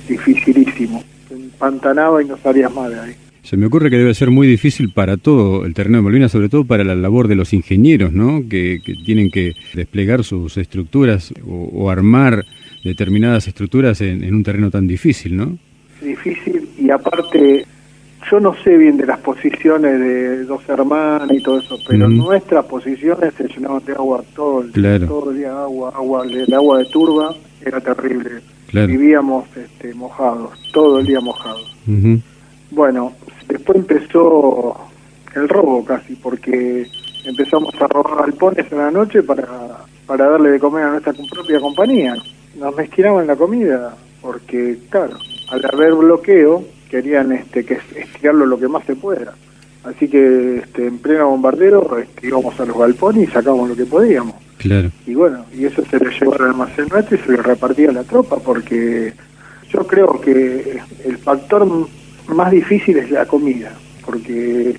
dificilísimo. 0.07 1.03
Se 1.27 1.35
empantanaba 1.35 2.21
y 2.21 2.25
no 2.25 2.37
salías 2.37 2.73
más 2.73 2.89
de 2.89 2.99
ahí. 2.99 3.15
Se 3.43 3.57
me 3.57 3.65
ocurre 3.65 3.89
que 3.89 3.97
debe 3.97 4.13
ser 4.13 4.29
muy 4.29 4.47
difícil 4.47 4.91
para 4.91 5.17
todo 5.17 5.65
el 5.65 5.73
terreno 5.73 5.97
de 5.97 6.03
Malvinas, 6.03 6.31
sobre 6.31 6.49
todo 6.49 6.65
para 6.65 6.83
la 6.83 6.95
labor 6.95 7.27
de 7.27 7.35
los 7.35 7.53
ingenieros, 7.53 8.11
¿no? 8.11 8.43
Que, 8.47 8.79
tienen 9.05 9.31
que 9.31 9.53
desplegar 9.73 10.23
sus 10.23 10.57
estructuras 10.57 11.33
o, 11.47 11.89
armar 11.89 12.45
determinadas 12.83 13.47
estructuras 13.47 14.01
en, 14.01 14.23
en, 14.23 14.35
un 14.35 14.43
terreno 14.43 14.69
tan 14.69 14.87
difícil, 14.87 15.35
¿no? 15.35 15.57
Difícil 16.01 16.69
y 16.77 16.91
aparte 16.91 17.65
yo 18.29 18.39
no 18.39 18.53
sé 18.63 18.77
bien 18.77 18.98
de 18.98 19.05
las 19.05 19.19
posiciones 19.19 20.00
de 20.00 20.43
dos 20.45 20.62
hermanos 20.67 21.31
y 21.31 21.41
todo 21.41 21.59
eso, 21.59 21.77
pero 21.88 22.07
nuestras 22.07 22.65
posiciones 22.65 23.33
se 23.36 23.48
llenaban 23.48 23.83
de 23.86 23.93
agua 23.93 24.24
todo 24.36 24.62
el, 24.62 25.07
todo 25.07 25.31
el 25.31 25.38
día, 25.38 25.51
agua, 25.51 25.91
agua, 25.95 26.25
el 26.25 26.53
agua 26.53 26.79
de 26.79 26.86
turba 26.86 27.36
era 27.65 27.79
terrible. 27.81 28.41
Vivíamos 28.71 29.45
este, 29.57 29.93
mojados, 29.93 30.51
todo 30.71 31.00
el 31.00 31.07
día 31.07 31.19
mojados. 31.19 31.75
Bueno, 32.71 33.13
después 33.48 33.79
empezó 33.79 34.77
el 35.36 35.50
robo 35.50 35.83
casi, 35.83 36.15
porque 36.15 36.88
empezamos 37.25 37.74
a 37.81 37.88
robar 37.88 38.27
galpones 38.27 38.71
en 38.71 38.77
la 38.77 38.91
noche 38.91 39.24
para, 39.24 39.48
para 40.05 40.29
darle 40.29 40.51
de 40.51 40.59
comer 40.59 40.83
a 40.83 40.91
nuestra 40.91 41.13
propia 41.31 41.59
compañía. 41.59 42.15
Nos 42.59 42.75
mezquinaban 42.75 43.25
la 43.25 43.36
comida 43.36 43.95
porque, 44.21 44.77
claro, 44.89 45.17
al 45.50 45.65
haber 45.74 45.93
bloqueo 45.95 46.63
querían 46.89 47.31
este, 47.31 47.63
que 47.63 47.79
estirarlo 47.96 48.46
lo 48.46 48.60
que 48.60 48.67
más 48.67 48.86
se 48.86 48.96
pueda. 48.96 49.34
Así 49.84 50.08
que 50.08 50.58
este, 50.58 50.88
en 50.88 51.00
pleno 51.00 51.29
bombardero 51.29 51.98
este, 51.98 52.27
íbamos 52.27 52.60
a 52.60 52.65
los 52.65 52.77
galpones 52.77 53.29
y 53.29 53.31
sacábamos 53.31 53.69
lo 53.69 53.75
que 53.75 53.86
podíamos. 53.86 54.36
Claro. 54.58 54.91
Y 55.08 55.13
bueno, 55.13 55.46
y 55.53 55.65
eso 55.65 55.84
se 55.86 56.00
le 56.00 56.12
llevó 56.12 56.36
al 56.36 56.48
almacén 56.48 56.88
nuestro 56.89 57.17
y 57.17 57.22
se 57.22 57.31
lo 57.31 57.41
repartía 57.41 57.89
a 57.89 57.93
la 57.93 58.03
tropa 58.03 58.38
porque 58.38 59.13
yo 59.69 59.88
creo 59.88 60.19
que 60.19 60.81
el 61.05 61.17
factor 61.17 61.65
más 62.27 62.51
difícil 62.51 62.98
es 62.98 63.10
la 63.10 63.25
comida, 63.25 63.72
porque 64.05 64.77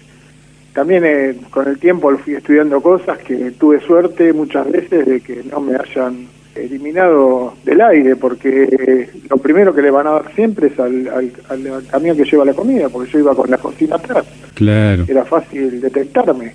también 0.74 1.04
eh, 1.04 1.36
con 1.50 1.66
el 1.66 1.78
tiempo 1.78 2.16
fui 2.18 2.34
estudiando 2.34 2.80
cosas 2.80 3.18
que 3.18 3.52
tuve 3.52 3.80
suerte 3.80 4.32
muchas 4.32 4.70
veces 4.70 5.06
de 5.06 5.20
que 5.20 5.42
no 5.44 5.60
me 5.60 5.76
hayan 5.76 6.26
eliminado 6.54 7.54
del 7.64 7.80
aire, 7.80 8.16
porque 8.16 9.08
lo 9.28 9.36
primero 9.36 9.74
que 9.74 9.82
le 9.82 9.90
van 9.90 10.06
a 10.06 10.10
dar 10.10 10.34
siempre 10.34 10.68
es 10.68 10.78
al, 10.78 11.08
al, 11.48 11.86
camión 11.90 12.16
que 12.16 12.24
lleva 12.24 12.44
la 12.44 12.54
comida, 12.54 12.88
porque 12.88 13.10
yo 13.12 13.18
iba 13.20 13.34
con 13.34 13.50
la 13.50 13.58
cocina 13.58 13.96
atrás. 13.96 14.24
Claro. 14.54 15.04
Era 15.06 15.24
fácil 15.24 15.80
detectarme. 15.80 16.52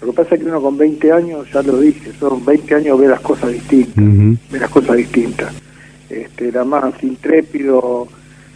Lo 0.00 0.08
que 0.08 0.14
pasa 0.14 0.34
es 0.34 0.40
que 0.40 0.48
uno 0.48 0.60
con 0.60 0.76
20 0.76 1.12
años, 1.12 1.46
ya 1.52 1.62
lo 1.62 1.78
dije, 1.78 2.10
son 2.18 2.44
20 2.44 2.74
años 2.74 2.98
ve 2.98 3.08
las 3.08 3.20
cosas 3.20 3.52
distintas, 3.52 4.04
ve 4.50 4.58
las 4.58 4.70
cosas 4.70 4.96
distintas. 4.96 5.52
Este, 6.10 6.48
era 6.48 6.64
más 6.64 6.92
intrépido, 7.02 8.08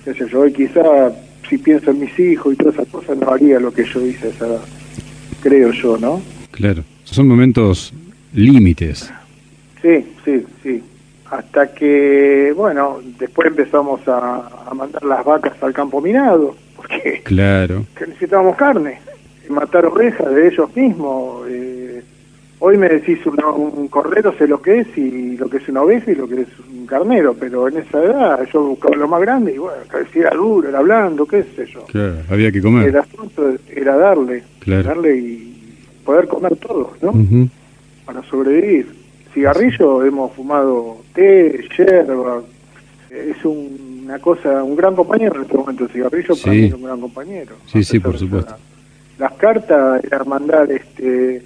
qué 0.04 0.12
sé 0.12 0.28
yo, 0.28 0.47
y 0.47 0.52
quizá 0.52 1.12
si 1.49 1.59
pienso 1.59 1.92
en 1.92 2.00
mis 2.00 2.18
hijos 2.18 2.52
y 2.52 2.56
todas 2.56 2.75
esas 2.75 2.88
cosas 2.88 3.16
no 3.16 3.30
haría 3.30 3.61
lo 3.61 3.73
que 3.73 3.85
yo 3.85 4.04
hice 4.04 4.26
a 4.26 4.30
esa 4.30 4.47
edad, 4.47 4.61
creo 5.40 5.71
yo, 5.71 5.97
¿no? 5.97 6.21
Claro, 6.50 6.83
son 7.04 7.28
momentos 7.28 7.95
límites. 8.35 9.11
Sí, 9.87 10.05
sí, 10.25 10.47
sí. 10.64 10.83
Hasta 11.31 11.73
que, 11.73 12.52
bueno, 12.57 13.00
después 13.19 13.47
empezamos 13.49 14.00
a, 14.09 14.49
mandar 14.75 15.05
las 15.05 15.25
vacas 15.25 15.52
al 15.62 15.73
campo 15.73 16.00
minado, 16.00 16.57
porque 16.75 17.23
claro. 17.25 17.85
necesitábamos 18.00 18.57
carne, 18.57 19.00
matar 19.49 19.87
ovejas 19.87 20.35
de 20.35 20.49
ellos 20.49 20.75
mismos. 20.75 21.47
Eh, 21.49 22.02
hoy 22.59 22.76
me 22.78 22.88
decís 22.88 23.19
un 23.26 23.87
cordero, 23.88 24.35
sé 24.37 24.49
lo 24.49 24.61
que 24.61 24.81
es, 24.81 24.99
y 24.99 25.37
lo 25.37 25.49
que 25.49 25.59
es 25.59 25.69
una 25.69 25.83
oveja 25.83 26.11
y 26.11 26.16
lo 26.16 26.28
que 26.28 26.43
es 26.43 26.49
un 26.69 26.87
carnero, 26.87 27.35
pero 27.38 27.69
en 27.69 27.78
esa 27.78 28.02
edad 28.02 28.49
yo 28.52 28.62
buscaba 28.62 28.97
lo 28.97 29.07
más 29.07 29.21
grande 29.21 29.55
y 29.55 29.59
bueno, 29.59 29.83
si 30.12 30.19
era 30.19 30.31
duro, 30.31 30.69
era 30.69 30.81
blando, 30.81 31.26
qué 31.26 31.45
sé 31.55 31.66
yo. 31.66 31.85
Claro, 31.85 32.16
había 32.28 32.50
que 32.50 32.61
comer. 32.61 32.88
El 32.88 32.97
asunto 32.97 33.55
era 33.69 33.97
darle, 33.97 34.43
darle 34.66 35.16
y 35.16 35.78
poder 36.05 36.26
comer 36.26 36.57
todo, 36.57 36.93
¿no? 37.02 37.12
Para 38.05 38.23
sobrevivir 38.25 39.05
cigarrillo, 39.37 40.02
hemos 40.02 40.33
fumado 40.33 41.02
té, 41.12 41.62
yerba. 41.76 42.43
Es 43.11 43.45
una 43.45 44.19
cosa, 44.19 44.64
un 44.64 44.75
gran 44.75 44.97
compañero 44.97 45.37
en 45.37 45.43
este 45.43 45.57
momento 45.57 45.85
el 45.85 45.90
cigarrillo, 45.90 46.35
para 46.37 46.52
mí 46.52 46.64
es 46.64 46.73
un 46.73 46.83
gran 46.83 47.00
compañero. 47.00 47.55
Sí, 47.66 47.85
sí, 47.85 48.00
por 48.00 48.19
supuesto. 48.19 48.57
Las 49.19 49.33
cartas 49.35 50.02
era 50.05 50.25
mandar, 50.25 50.71
este, 50.73 51.43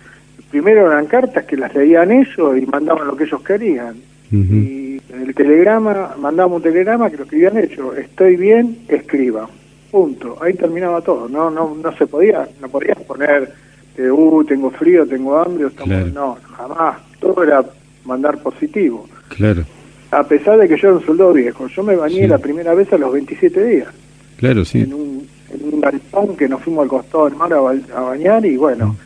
primero 0.50 0.87
eran 0.90 1.06
cartas 1.06 1.44
que 1.44 1.56
las 1.56 1.75
leían 1.75 2.12
ellos 2.12 2.56
y 2.56 2.66
mandaban 2.66 3.09
lo 3.09 3.16
que 3.16 3.25
ellos 3.25 3.42
querían. 3.42 3.97
Y 4.32 5.00
el 5.12 5.35
telegrama, 5.35 6.14
mandábamos 6.16 6.59
un 6.59 6.62
telegrama 6.62 7.11
que 7.11 7.16
lo 7.16 7.25
escribían 7.25 7.59
ellos, 7.59 7.99
estoy 7.99 8.37
bien, 8.37 8.78
escriba. 8.87 9.49
Punto. 9.90 10.38
Ahí 10.40 10.54
terminaba 10.54 11.00
todo. 11.00 11.28
No, 11.28 11.50
no, 11.50 11.75
no 11.75 11.97
se 11.97 12.06
podía, 12.06 12.49
no 12.61 12.68
podías 12.68 12.99
poner, 13.00 13.52
uh, 13.99 14.44
tengo 14.44 14.70
frío, 14.70 15.04
tengo 15.04 15.37
hambre, 15.37 15.66
estamos... 15.66 16.12
no, 16.12 16.38
jamás. 16.56 16.99
Todo 17.18 17.42
era 17.42 17.64
mandar 18.04 18.38
positivo. 18.42 19.09
Claro. 19.28 19.64
A 20.11 20.25
pesar 20.25 20.59
de 20.59 20.69
que 20.69 20.76
yo 20.76 20.88
era 20.88 20.97
un 20.99 21.07
soldado 21.07 21.33
viejo, 21.33 21.69
yo 21.69 21.83
me 21.83 21.95
bañé 21.95 22.26
la 22.26 22.38
primera 22.38 22.75
vez 22.75 22.92
a 22.92 22.99
los 22.99 23.12
27 23.12 23.64
días. 23.64 23.88
Claro, 24.37 24.64
sí. 24.64 24.80
En 24.80 24.95
un, 24.95 25.28
en 25.52 25.75
un 25.75 25.80
galpón 25.80 26.37
que 26.37 26.49
nos 26.49 26.62
fuimos 26.62 26.83
al 26.83 26.88
costado 26.88 27.26
del 27.26 27.37
mar 27.37 27.52
a, 27.52 28.00
bañar 28.00 28.45
y 28.45 28.57
bueno, 28.57 28.97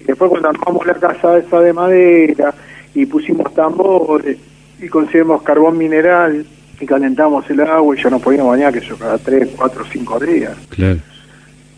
y 0.00 0.04
después 0.04 0.30
cuando 0.30 0.50
armamos 0.50 0.86
la 0.86 0.94
casa 0.94 1.38
esa 1.38 1.60
de 1.60 1.72
madera 1.72 2.54
y 2.94 3.06
pusimos 3.06 3.52
tambores 3.54 4.36
y 4.80 4.88
conseguimos 4.88 5.42
carbón 5.42 5.78
mineral 5.78 6.44
y 6.78 6.86
calentamos 6.86 7.48
el 7.50 7.60
agua 7.60 7.96
y 7.96 8.02
ya 8.02 8.10
no 8.10 8.18
podíamos 8.18 8.50
bañar 8.50 8.72
que 8.72 8.80
yo 8.80 8.96
cada 8.96 9.18
3, 9.18 9.50
4, 9.56 9.84
5 9.90 10.20
días. 10.20 10.56
Claro. 10.68 10.98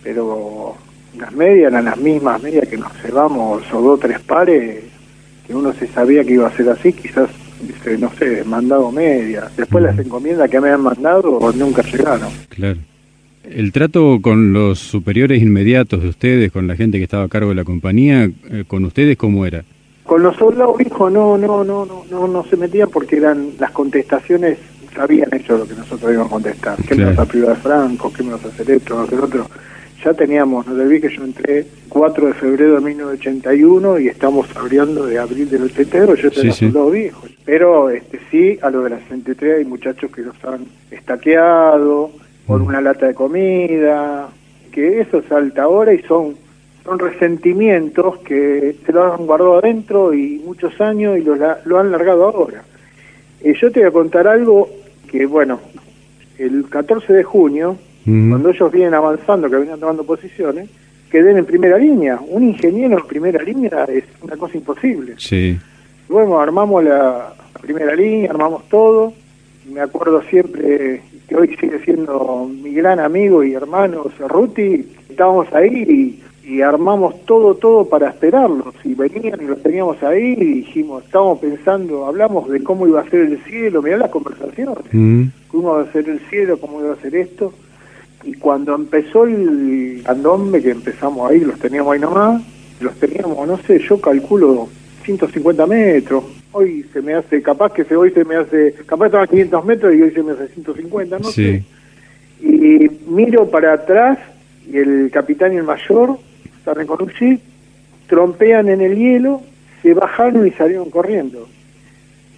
Pero 0.02 0.76
las 1.18 1.32
medias 1.32 1.72
eran 1.72 1.84
las 1.84 1.96
mismas 1.96 2.42
medias 2.42 2.66
que 2.68 2.76
nos 2.76 2.92
llevamos 3.02 3.62
o 3.72 3.80
dos, 3.80 4.00
tres 4.00 4.20
pares 4.20 4.84
que 5.46 5.54
uno 5.54 5.72
se 5.72 5.86
sabía 5.88 6.24
que 6.24 6.34
iba 6.34 6.48
a 6.48 6.56
ser 6.56 6.68
así, 6.70 6.92
quizás, 6.92 7.28
no 7.98 8.10
sé, 8.18 8.44
mandado 8.44 8.90
media. 8.90 9.50
Después 9.56 9.84
las 9.84 9.98
encomiendas 9.98 10.50
que 10.50 10.60
me 10.60 10.70
han 10.70 10.80
mandado 10.80 11.38
nunca 11.54 11.82
llegaron. 11.82 12.30
Claro. 12.48 12.78
El 13.44 13.72
trato 13.72 14.20
con 14.22 14.54
los 14.54 14.78
superiores 14.78 15.42
inmediatos 15.42 16.02
de 16.02 16.08
ustedes, 16.08 16.50
con 16.50 16.66
la 16.66 16.76
gente 16.76 16.96
que 16.96 17.04
estaba 17.04 17.24
a 17.24 17.28
cargo 17.28 17.50
de 17.50 17.56
la 17.56 17.64
compañía, 17.64 18.24
eh, 18.24 18.64
con 18.66 18.84
ustedes, 18.86 19.18
¿cómo 19.18 19.44
era? 19.44 19.64
Con 20.04 20.22
los 20.22 20.34
soldados 20.36 20.78
viejos 20.78 21.12
no, 21.12 21.36
no, 21.36 21.62
no, 21.62 21.84
no, 21.84 22.04
no, 22.10 22.28
no 22.28 22.44
se 22.44 22.56
metían 22.56 22.88
porque 22.90 23.16
eran 23.16 23.50
las 23.58 23.70
contestaciones, 23.70 24.58
sabían 24.94 25.28
hecho 25.32 25.58
lo 25.58 25.66
que 25.66 25.74
nosotros 25.74 26.10
íbamos 26.10 26.30
a 26.30 26.34
contestar. 26.34 26.78
¿Qué 26.88 26.94
me 26.94 27.04
vas 27.04 27.18
a 27.18 27.26
privar 27.26 27.56
Franco? 27.56 28.12
¿Qué 28.12 28.22
me 28.22 28.32
vas 28.32 28.44
a 28.46 28.48
hacer 28.48 28.70
esto? 28.70 29.06
¿Qué 29.08 29.16
otro? 29.16 29.46
Ya 30.04 30.12
teníamos, 30.12 30.66
no 30.66 30.76
te 30.76 31.00
que 31.00 31.08
yo 31.08 31.24
entré 31.24 31.66
4 31.88 32.26
de 32.26 32.34
febrero 32.34 32.74
de 32.74 32.80
1981 32.80 33.98
y 34.00 34.08
estamos 34.08 34.46
abriendo 34.54 35.06
de 35.06 35.18
abril 35.18 35.48
del 35.48 35.62
82, 35.62 36.20
yo 36.20 36.30
tenía 36.30 36.52
sí, 36.52 36.66
soldado 36.66 36.90
viejo. 36.90 37.26
Pero 37.44 37.90
este 37.90 38.20
sí, 38.30 38.58
a 38.60 38.70
lo 38.70 38.82
de 38.82 38.90
la 38.90 38.98
63 39.00 39.58
hay 39.58 39.64
muchachos 39.64 40.10
que 40.10 40.22
los 40.22 40.36
han 40.44 40.66
estaqueado 40.90 42.10
por 42.46 42.60
mm. 42.60 42.66
una 42.66 42.80
lata 42.80 43.06
de 43.06 43.14
comida, 43.14 44.28
que 44.70 45.00
eso 45.00 45.22
salta 45.28 45.62
ahora 45.62 45.94
y 45.94 46.02
son 46.02 46.36
son 46.84 46.98
resentimientos 46.98 48.18
que 48.18 48.76
se 48.84 48.92
lo 48.92 49.14
han 49.14 49.26
guardado 49.26 49.58
adentro 49.58 50.12
y 50.12 50.42
muchos 50.44 50.78
años 50.82 51.16
y 51.16 51.22
lo, 51.22 51.34
lo 51.64 51.78
han 51.78 51.90
largado 51.90 52.24
ahora. 52.24 52.62
Eh, 53.40 53.54
yo 53.58 53.72
te 53.72 53.80
voy 53.80 53.88
a 53.88 53.92
contar 53.92 54.28
algo 54.28 54.68
que, 55.10 55.24
bueno, 55.24 55.60
el 56.36 56.68
14 56.68 57.12
de 57.12 57.22
junio 57.22 57.78
cuando 58.04 58.50
ellos 58.50 58.70
vienen 58.70 58.94
avanzando, 58.94 59.48
que 59.48 59.56
venían 59.56 59.80
tomando 59.80 60.04
posiciones, 60.04 60.68
queden 61.10 61.38
en 61.38 61.46
primera 61.46 61.78
línea. 61.78 62.20
Un 62.28 62.42
ingeniero 62.42 62.98
en 62.98 63.06
primera 63.06 63.42
línea 63.42 63.84
es 63.84 64.04
una 64.20 64.36
cosa 64.36 64.58
imposible. 64.58 65.14
Sí. 65.16 65.58
Bueno, 66.08 66.38
armamos 66.38 66.84
la, 66.84 67.32
primera 67.62 67.94
línea, 67.94 68.30
armamos 68.30 68.68
todo. 68.68 69.14
Me 69.72 69.80
acuerdo 69.80 70.22
siempre 70.22 71.00
que 71.26 71.36
hoy 71.36 71.56
sigue 71.56 71.78
siendo 71.82 72.46
mi 72.46 72.74
gran 72.74 73.00
amigo 73.00 73.42
y 73.42 73.54
hermano 73.54 74.04
Cerruti. 74.18 74.86
Estábamos 75.08 75.50
ahí 75.54 76.20
y, 76.44 76.60
armamos 76.60 77.24
todo, 77.24 77.54
todo 77.54 77.88
para 77.88 78.10
esperarlos. 78.10 78.74
Y 78.84 78.92
venían 78.92 79.40
y 79.40 79.46
los 79.46 79.62
teníamos 79.62 80.02
ahí 80.02 80.34
y 80.36 80.54
dijimos, 80.56 81.04
estábamos 81.04 81.38
pensando, 81.38 82.04
hablamos 82.04 82.50
de 82.50 82.62
cómo 82.62 82.86
iba 82.86 83.00
a 83.00 83.08
ser 83.08 83.20
el 83.20 83.38
cielo, 83.44 83.80
mirá 83.80 83.96
las 83.96 84.10
conversaciones. 84.10 84.84
Cómo 85.48 85.78
iba 85.78 85.82
a 85.82 85.92
ser 85.92 86.06
el 86.06 86.20
cielo, 86.28 86.58
cómo 86.58 86.80
iba 86.80 86.92
a 86.92 86.96
ser 86.96 87.14
esto 87.14 87.54
y 88.24 88.34
cuando 88.34 88.74
empezó 88.74 89.24
el 89.24 90.02
candombe, 90.04 90.62
que 90.62 90.70
empezamos 90.70 91.30
ahí, 91.30 91.40
los 91.40 91.58
teníamos 91.58 91.92
ahí 91.92 92.00
nomás, 92.00 92.42
los 92.80 92.94
teníamos, 92.94 93.46
no 93.46 93.58
sé, 93.58 93.78
yo 93.78 94.00
calculo 94.00 94.68
150 95.04 95.66
metros. 95.66 96.24
Hoy 96.52 96.86
se 96.92 97.02
me 97.02 97.14
hace, 97.14 97.42
capaz 97.42 97.72
que 97.72 97.84
se, 97.84 97.96
hoy 97.96 98.10
se 98.12 98.24
me 98.24 98.36
hace, 98.36 98.74
capaz 98.86 99.06
estaba 99.06 99.26
500 99.26 99.64
metros 99.64 99.94
y 99.94 100.02
hoy 100.02 100.10
se 100.12 100.22
me 100.22 100.32
hace 100.32 100.48
150, 100.48 101.18
no 101.18 101.24
sé. 101.24 101.64
Y 102.40 102.90
miro 103.06 103.50
para 103.50 103.74
atrás 103.74 104.18
y 104.70 104.78
el 104.78 105.10
capitán 105.12 105.52
y 105.52 105.56
el 105.56 105.64
mayor 105.64 106.18
salen 106.64 106.86
con 106.86 107.02
un 107.02 107.10
jeep, 107.10 107.40
trompean 108.08 108.68
en 108.68 108.80
el 108.80 108.96
hielo, 108.96 109.42
se 109.82 109.92
bajaron 109.92 110.46
y 110.46 110.50
salieron 110.52 110.90
corriendo. 110.90 111.46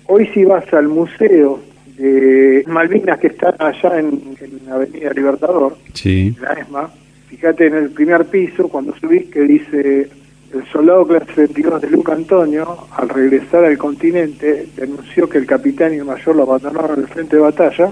Hoy 0.06 0.26
si 0.34 0.44
vas 0.44 0.72
al 0.72 0.88
museo 0.88 1.60
de 1.96 2.64
Malvinas 2.66 3.18
que 3.18 3.28
está 3.28 3.54
allá 3.58 3.98
en, 3.98 4.36
la 4.66 4.74
Avenida 4.74 5.12
Libertador, 5.12 5.76
sí. 5.94 6.36
la 6.40 6.52
ESMA. 6.54 6.90
Fíjate 7.28 7.66
en 7.66 7.74
el 7.74 7.90
primer 7.90 8.26
piso, 8.26 8.68
cuando 8.68 8.94
subís, 8.96 9.26
que 9.26 9.40
dice 9.40 10.08
el 10.52 10.64
soldado 10.72 11.06
clase 11.06 11.32
22 11.36 11.82
de 11.82 11.90
Luca 11.90 12.12
Antonio, 12.12 12.86
al 12.96 13.08
regresar 13.08 13.64
al 13.64 13.76
continente, 13.76 14.66
denunció 14.76 15.28
que 15.28 15.38
el 15.38 15.46
capitán 15.46 15.94
y 15.94 15.98
el 15.98 16.04
mayor 16.04 16.36
lo 16.36 16.44
abandonaron 16.44 16.98
en 16.98 17.04
el 17.04 17.08
frente 17.08 17.36
de 17.36 17.42
batalla 17.42 17.90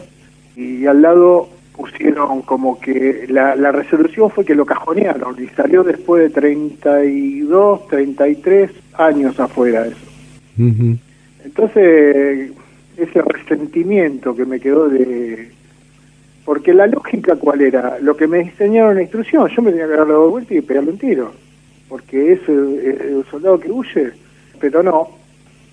y 0.57 0.87
al 0.87 1.03
lado 1.03 1.49
pusieron 1.77 2.43
como 2.43 2.79
que 2.79 3.27
la, 3.29 3.57
la 3.57 3.73
resolución 3.73 4.31
fue 4.31 4.45
que 4.45 4.55
lo 4.55 4.65
cajonearon 4.65 5.37
y 5.43 5.49
salió 5.49 5.83
después 5.83 6.23
de 6.23 6.31
32, 6.31 7.89
33 7.89 8.71
años 8.95 9.41
afuera 9.41 9.87
eso. 9.87 9.97
Entonces, 11.45 12.53
ese 12.97 13.23
resentimiento 13.23 14.35
que 14.35 14.45
me 14.45 14.61
quedó 14.61 14.89
de... 14.89 15.51
Porque 16.45 16.75
la 16.75 16.87
lógica 16.87 17.37
cuál 17.37 17.63
era, 17.63 17.99
lo 18.01 18.17
que 18.17 18.27
me 18.27 18.41
enseñaron 18.41 18.91
en 18.91 18.97
la 18.97 19.03
instrucción, 19.03 19.49
yo 19.49 19.63
me 19.63 19.71
tenía 19.71 19.87
que 19.87 19.97
dar 19.97 20.07
la 20.07 20.19
vuelta 20.19 20.55
y 20.55 20.61
pegarle 20.61 20.91
un 20.91 20.99
tiro. 20.99 21.33
porque 21.89 22.33
es 22.33 22.49
el, 22.49 22.79
el 22.79 23.25
soldado 23.31 23.59
que 23.59 23.71
huye, 23.71 24.13
pero 24.61 24.83
no, 24.83 25.09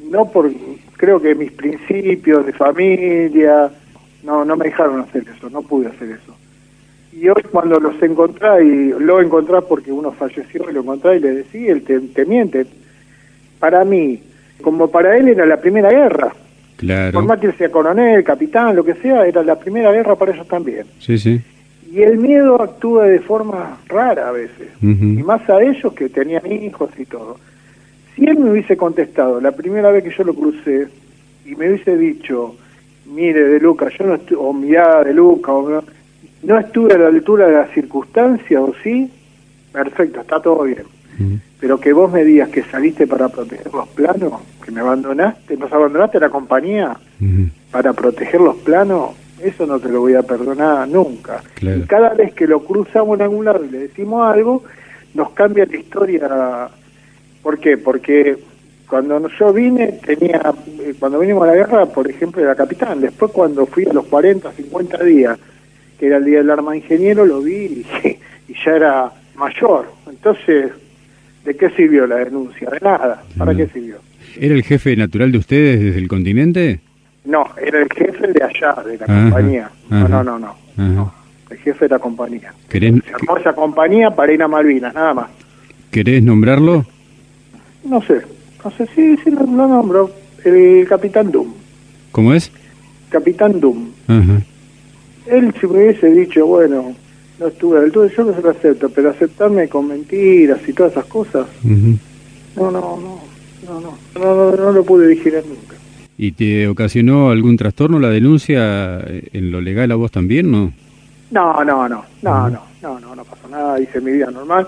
no 0.10 0.32
por, 0.32 0.52
creo 0.98 1.22
que 1.22 1.36
mis 1.36 1.52
principios 1.52 2.46
de 2.46 2.54
familia, 2.54 3.72
no, 4.24 4.46
no 4.46 4.56
me 4.56 4.66
dejaron 4.66 5.02
hacer 5.02 5.26
eso, 5.36 5.50
no 5.50 5.62
pude 5.62 5.88
hacer 5.88 6.12
eso. 6.12 6.36
Y 7.14 7.28
hoy 7.28 7.44
cuando 7.52 7.80
los 7.80 8.02
encontré, 8.02 8.64
y 8.64 8.90
lo 8.98 9.22
encontré 9.22 9.62
porque 9.62 9.92
uno 9.92 10.12
falleció 10.12 10.70
y 10.70 10.74
lo 10.74 10.82
encontré 10.82 11.18
y 11.18 11.20
le 11.20 11.34
decía, 11.34 11.72
él 11.74 11.84
te, 11.84 12.00
te 12.00 12.26
miente. 12.26 12.66
Para 13.60 13.84
mí, 13.84 14.22
como 14.62 14.90
para 14.90 15.18
él 15.18 15.28
era 15.28 15.46
la 15.46 15.60
primera 15.60 15.90
guerra. 15.90 16.34
Claro. 16.78 17.14
Por 17.14 17.26
más 17.26 17.40
que 17.40 17.52
sea 17.54 17.70
coronel, 17.70 18.24
capitán, 18.24 18.76
lo 18.76 18.84
que 18.84 18.96
sea, 18.96 19.26
era 19.26 19.44
la 19.44 19.58
primera 19.60 19.92
guerra 19.92 20.16
para 20.16 20.34
ellos 20.34 20.48
también. 20.48 20.86
Sí, 21.00 21.18
sí. 21.18 21.40
Y 21.92 22.02
el 22.02 22.18
miedo 22.18 22.62
actúa 22.62 23.06
de 23.06 23.20
forma 23.20 23.78
rara 23.88 24.30
a 24.30 24.32
veces, 24.32 24.70
y 24.82 24.86
más 24.86 25.48
a 25.50 25.62
ellos 25.62 25.92
que 25.94 26.08
tenían 26.10 26.50
hijos 26.50 26.90
y 26.98 27.06
todo. 27.06 27.38
Si 28.16 28.26
él 28.26 28.40
me 28.40 28.52
hubiese 28.52 28.78
contestado 28.78 29.42
la 29.42 29.52
primera 29.52 29.92
vez 29.92 30.04
que 30.04 30.12
yo 30.12 30.24
lo 30.24 30.34
crucé 30.34 30.88
y 31.46 31.56
me 31.56 31.70
hubiese 31.70 31.98
dicho, 31.98 32.56
mire 33.06 33.44
de 33.44 33.60
Luca, 33.60 33.90
yo 33.90 34.06
no 34.06 34.16
estu 34.16 34.40
o 34.40 34.54
mirá 34.54 35.04
de 35.04 35.14
Luca, 35.14 35.52
o 35.52 35.70
no, 35.70 35.84
no 36.44 36.60
estuve 36.60 36.94
a 36.94 36.98
la 36.98 37.08
altura 37.08 37.48
de 37.48 37.54
las 37.54 37.72
circunstancias, 37.72 38.62
o 38.62 38.74
sí, 38.82 39.12
perfecto, 39.72 40.22
está 40.22 40.42
todo 40.42 40.64
bien. 40.64 40.84
Pero 41.60 41.80
que 41.80 41.94
vos 41.94 42.12
me 42.12 42.24
digas 42.24 42.50
que 42.50 42.64
saliste 42.64 43.08
para 43.08 43.30
proteger 43.30 43.74
los 43.74 43.88
planos, 43.90 44.34
que 44.64 44.72
me 44.72 44.82
abandonaste, 44.82 45.58
nos 45.58 45.72
abandonaste 45.72 46.20
la 46.20 46.30
compañía 46.30 46.98
para 47.72 47.94
proteger 47.94 48.42
los 48.42 48.56
planos, 48.58 49.12
eso 49.42 49.66
no 49.66 49.80
te 49.80 49.90
lo 49.90 50.02
voy 50.02 50.16
a 50.16 50.24
perdonar 50.24 50.88
nunca. 50.88 51.42
Claro. 51.56 51.78
Y 51.78 51.82
cada 51.84 52.14
vez 52.14 52.34
que 52.34 52.48
lo 52.48 52.64
cruzamos 52.64 53.18
en 53.18 53.24
algún 53.24 53.46
lado 53.46 53.64
y 53.66 53.70
le 53.70 53.80
decimos 53.80 54.32
algo, 54.32 54.64
nos 55.14 55.32
cambia 55.32 55.66
la 55.66 55.78
historia. 55.78 56.70
¿Por 57.42 57.60
qué? 57.60 57.78
Porque 57.78 58.38
cuando 58.88 59.28
yo 59.40 59.54
vine, 59.54 60.00
tenía, 60.06 60.54
eh, 60.80 60.94
cuando 61.00 61.20
vinimos 61.20 61.44
a 61.44 61.48
la 61.48 61.56
guerra, 61.56 61.86
por 61.86 62.10
ejemplo, 62.10 62.42
era 62.42 62.56
capitán. 62.56 63.02
Después 63.02 63.32
cuando 63.32 63.66
fui 63.66 63.86
a 63.86 63.94
los 63.94 64.06
40, 64.06 64.52
50 64.52 65.04
días, 65.04 65.40
que 65.98 66.08
era 66.08 66.18
el 66.18 66.26
día 66.26 66.40
del 66.40 66.50
arma 66.50 66.76
ingeniero, 66.76 67.26
lo 67.26 67.42
vi 67.42 67.56
y, 67.56 67.86
y 68.48 68.56
ya 68.66 68.76
era 68.76 69.12
mayor. 69.36 69.86
Entonces, 70.10 70.72
¿de 71.46 71.56
qué 71.56 71.70
sirvió 71.72 72.06
la 72.08 72.18
denuncia? 72.18 72.70
De 72.70 72.80
nada. 72.82 73.24
¿Para 73.38 73.56
qué 73.56 73.68
sirvió? 73.68 73.98
¿Era 74.40 74.54
el 74.56 74.64
jefe 74.64 74.96
natural 74.96 75.32
de 75.32 75.38
ustedes 75.38 75.80
desde 75.82 76.00
el 76.00 76.08
continente? 76.08 76.80
No, 77.26 77.46
era 77.62 77.82
el 77.82 77.90
jefe 77.94 78.28
de 78.28 78.44
allá, 78.44 78.82
de 78.84 78.98
la 78.98 79.06
Ajá, 79.06 79.24
compañía. 79.24 79.70
No, 79.90 79.98
ajá, 79.98 80.24
no, 80.24 80.40
no, 80.40 80.56
no. 80.78 81.14
El 81.50 81.58
jefe 81.58 81.86
de 81.86 81.90
la 81.90 82.00
compañía. 82.00 82.54
¿Querés, 82.70 82.94
Se 83.06 83.14
armó 83.14 83.38
esa 83.38 83.54
compañía 83.54 84.10
para 84.12 84.34
ir 84.34 84.42
a 84.42 84.48
Malvinas, 84.48 84.94
nada 84.94 85.14
más. 85.14 85.28
¿Querés 85.92 86.24
nombrarlo? 86.24 86.86
No 87.84 88.02
sé, 88.04 88.22
no 88.64 88.72
sé, 88.72 88.88
sí, 88.96 89.18
sí, 89.24 89.32
lo, 89.32 89.42
lo 89.42 89.68
nombro. 89.68 90.12
El 90.44 90.88
Capitán 90.88 91.32
Doom. 91.32 91.54
¿Cómo 92.12 92.34
es? 92.34 92.52
Capitán 93.10 93.60
Doom. 93.60 93.90
Ajá. 94.08 94.42
Él 95.28 95.54
si 95.60 95.68
me 95.68 95.74
hubiese 95.74 96.10
dicho, 96.10 96.46
bueno, 96.48 96.96
no 97.42 97.48
estuve 97.48 97.78
a 97.78 97.80
la 97.82 97.86
altura, 97.88 98.12
yo 98.16 98.24
no 98.24 98.34
se 98.36 98.42
lo 98.42 98.50
acepto, 98.52 98.90
pero 98.90 99.10
aceptarme 99.10 99.68
con 99.68 99.88
mentiras 99.88 100.60
y 100.68 100.74
todas 100.74 100.92
esas 100.92 101.06
cosas, 101.06 101.48
no, 102.56 102.70
no, 102.70 102.72
no, 102.72 103.20
no, 103.66 103.82
no, 103.82 103.98
no, 104.16 104.56
no, 104.56 104.72
lo 104.72 104.84
pude 104.84 105.08
digerir 105.08 105.44
nunca. 105.48 105.76
¿Y 106.18 106.34
te 106.34 106.68
ocasionó 106.68 107.32
algún 107.32 107.58
trastorno 107.58 108.00
la 108.00 108.10
denuncia 108.10 109.00
eh, 109.00 109.30
en 109.34 109.50
lo 109.52 109.60
legal 109.60 109.92
a 109.92 109.96
vos 109.96 110.12
también, 110.12 110.52
no? 110.52 110.72
No, 111.32 111.64
no, 111.64 111.90
no, 111.90 112.06
no, 112.22 112.50
no, 112.50 112.62
no, 112.84 113.00
no, 113.00 113.16
no 113.16 113.24
pasó 113.26 113.48
nada, 113.50 113.80
hice 113.82 114.00
mi 114.02 114.12
vida 114.12 114.30
normal. 114.30 114.68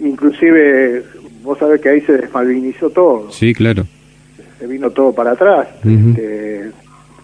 Inclusive, 0.00 1.02
vos 1.42 1.58
sabés 1.58 1.80
que 1.82 1.88
ahí 1.90 2.00
se 2.02 2.12
desmalvinizó 2.16 2.88
todo, 2.90 3.30
Sí, 3.30 3.52
claro. 3.52 3.84
se 4.58 4.66
vino 4.66 4.90
todo 4.90 5.12
para 5.12 5.32
atrás. 5.32 5.68
Este, 5.84 6.70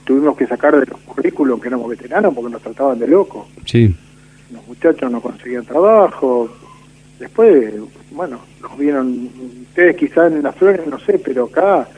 tuvimos 0.04 0.36
que 0.36 0.46
sacar 0.46 0.78
de 0.78 0.84
los 0.86 1.00
currículos 1.00 1.60
que 1.60 1.68
éramos 1.68 1.88
veteranos 1.88 2.34
porque 2.34 2.50
nos 2.52 2.60
trataban 2.62 2.98
de 2.98 3.08
locos. 3.08 3.46
Sí. 3.64 3.94
Los 4.52 4.66
muchachos 4.66 5.10
no 5.10 5.20
conseguían 5.20 5.64
trabajo. 5.64 6.50
Después, 7.18 7.74
bueno, 8.10 8.40
nos 8.60 8.78
vieron, 8.78 9.30
ustedes 9.68 9.96
quizás 9.96 10.32
en 10.32 10.42
las 10.42 10.54
flores, 10.56 10.86
no 10.86 10.98
sé, 10.98 11.18
pero 11.18 11.44
acá 11.44 11.88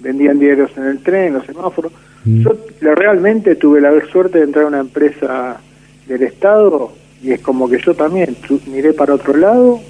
vendían 0.00 0.38
diarios 0.38 0.70
en 0.76 0.84
el 0.84 1.02
tren, 1.02 1.28
en 1.28 1.34
los 1.34 1.46
semáforos. 1.46 1.92
Mm. 2.24 2.42
Yo 2.42 2.94
realmente 2.94 3.56
tuve 3.56 3.80
la 3.80 3.92
suerte 4.06 4.38
de 4.38 4.44
entrar 4.44 4.64
a 4.64 4.68
una 4.68 4.80
empresa 4.80 5.60
del 6.06 6.22
Estado 6.22 6.92
y 7.22 7.32
es 7.32 7.40
como 7.40 7.68
que 7.68 7.78
yo 7.78 7.94
también 7.94 8.36
miré 8.66 8.92
para 8.92 9.14
otro 9.14 9.36
lado 9.36 9.80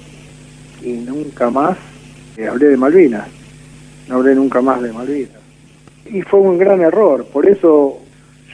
y 0.81 0.93
nunca 0.93 1.49
más 1.49 1.77
eh, 2.37 2.47
hablé 2.47 2.67
de 2.67 2.77
Malvinas. 2.77 3.27
No 4.07 4.15
hablé 4.15 4.35
nunca 4.35 4.61
más 4.61 4.81
de 4.81 4.93
Malvinas. 4.93 5.41
Y 6.05 6.21
fue 6.21 6.39
un 6.39 6.57
gran 6.57 6.81
error. 6.81 7.25
Por 7.25 7.47
eso 7.47 7.99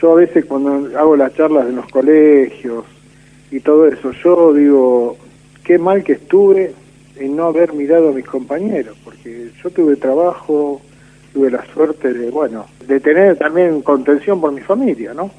yo 0.00 0.12
a 0.12 0.16
veces 0.16 0.44
cuando 0.46 0.98
hago 0.98 1.16
las 1.16 1.34
charlas 1.34 1.68
en 1.68 1.76
los 1.76 1.86
colegios 1.88 2.84
y 3.50 3.60
todo 3.60 3.86
eso, 3.86 4.12
yo 4.12 4.52
digo, 4.54 5.16
qué 5.64 5.78
mal 5.78 6.02
que 6.02 6.14
estuve 6.14 6.72
en 7.16 7.36
no 7.36 7.44
haber 7.44 7.72
mirado 7.72 8.10
a 8.10 8.12
mis 8.12 8.24
compañeros, 8.24 8.96
porque 9.04 9.50
yo 9.62 9.70
tuve 9.70 9.96
trabajo, 9.96 10.80
tuve 11.32 11.50
la 11.50 11.64
suerte 11.72 12.12
de, 12.12 12.30
bueno, 12.30 12.66
de 12.86 13.00
tener 13.00 13.36
también 13.36 13.82
contención 13.82 14.40
por 14.40 14.52
mi 14.52 14.60
familia, 14.60 15.14
¿no? 15.14 15.30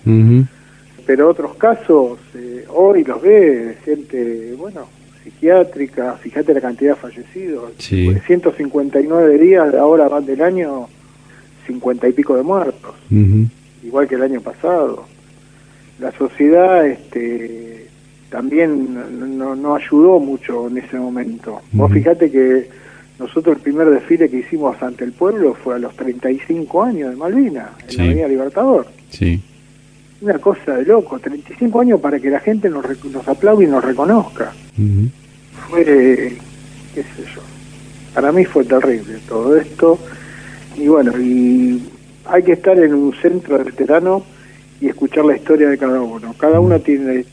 Pero 1.05 1.29
otros 1.29 1.55
casos, 1.55 2.17
eh, 2.33 2.65
hoy 2.69 3.03
los 3.03 3.21
ve 3.21 3.77
gente, 3.85 4.55
bueno, 4.57 4.87
psiquiátrica, 5.23 6.13
fíjate 6.13 6.53
la 6.53 6.61
cantidad 6.61 6.95
de 6.95 7.01
fallecidos, 7.01 7.71
Sí. 7.77 8.05
Pues 8.05 8.23
159 8.25 9.37
días, 9.37 9.73
ahora 9.75 10.07
van 10.07 10.25
del 10.25 10.41
año 10.41 10.87
50 11.67 12.07
y 12.07 12.13
pico 12.13 12.35
de 12.35 12.43
muertos, 12.43 12.95
igual 13.83 14.07
que 14.07 14.15
el 14.15 14.23
año 14.23 14.41
pasado. 14.41 15.05
La 15.99 16.11
sociedad 16.11 16.85
este, 16.85 17.84
también 18.35 19.37
no, 19.37 19.55
no- 19.55 19.75
ayudó 19.75 20.19
mucho 20.19 20.67
en 20.67 20.77
ese 20.79 20.97
momento. 20.97 21.61
Vos 21.71 21.89
fíjate 21.89 22.29
que 22.29 22.67
nosotros 23.17 23.55
el 23.55 23.61
primer 23.61 23.89
desfile 23.89 24.29
que 24.29 24.39
hicimos 24.39 24.75
ante 24.83 25.05
el 25.05 25.13
pueblo 25.13 25.53
fue 25.53 25.75
a 25.75 25.79
los 25.79 25.95
35 25.95 26.83
años 26.83 27.11
de 27.11 27.15
Malvinas, 27.15 27.69
en 27.83 27.89
Sí. 27.89 27.97
la 27.97 28.03
Avenida 28.03 28.27
Libertador. 28.27 28.87
Sí. 29.09 29.41
Una 30.19 30.37
cosa 30.39 30.75
de 30.75 30.83
loco, 30.83 31.17
35 31.17 31.79
años 31.79 32.01
para 32.01 32.19
que 32.19 32.29
la 32.29 32.41
gente 32.41 32.69
nos, 32.69 32.83
nos 33.05 33.25
aplaude 33.25 33.63
y 33.63 33.67
nos 33.67 33.81
reconozca. 33.85 34.51
Fue, 35.69 35.83
qué 36.93 37.01
sé 37.03 37.23
yo, 37.33 37.41
para 38.13 38.33
mí 38.33 38.43
fue 38.43 38.65
terrible 38.65 39.15
todo 39.29 39.55
esto. 39.55 39.97
Y 40.75 40.87
bueno, 40.89 41.13
y 41.17 41.81
hay 42.25 42.43
que 42.43 42.51
estar 42.51 42.77
en 42.77 42.93
un 42.93 43.13
centro 43.15 43.57
de 43.57 43.63
veteranos 43.63 44.23
y 44.81 44.87
escuchar 44.89 45.23
la 45.23 45.37
historia 45.37 45.69
de 45.69 45.77
cada 45.77 46.01
uno. 46.01 46.35
Cada 46.37 46.59
uno 46.59 46.79
tiene 46.81 47.23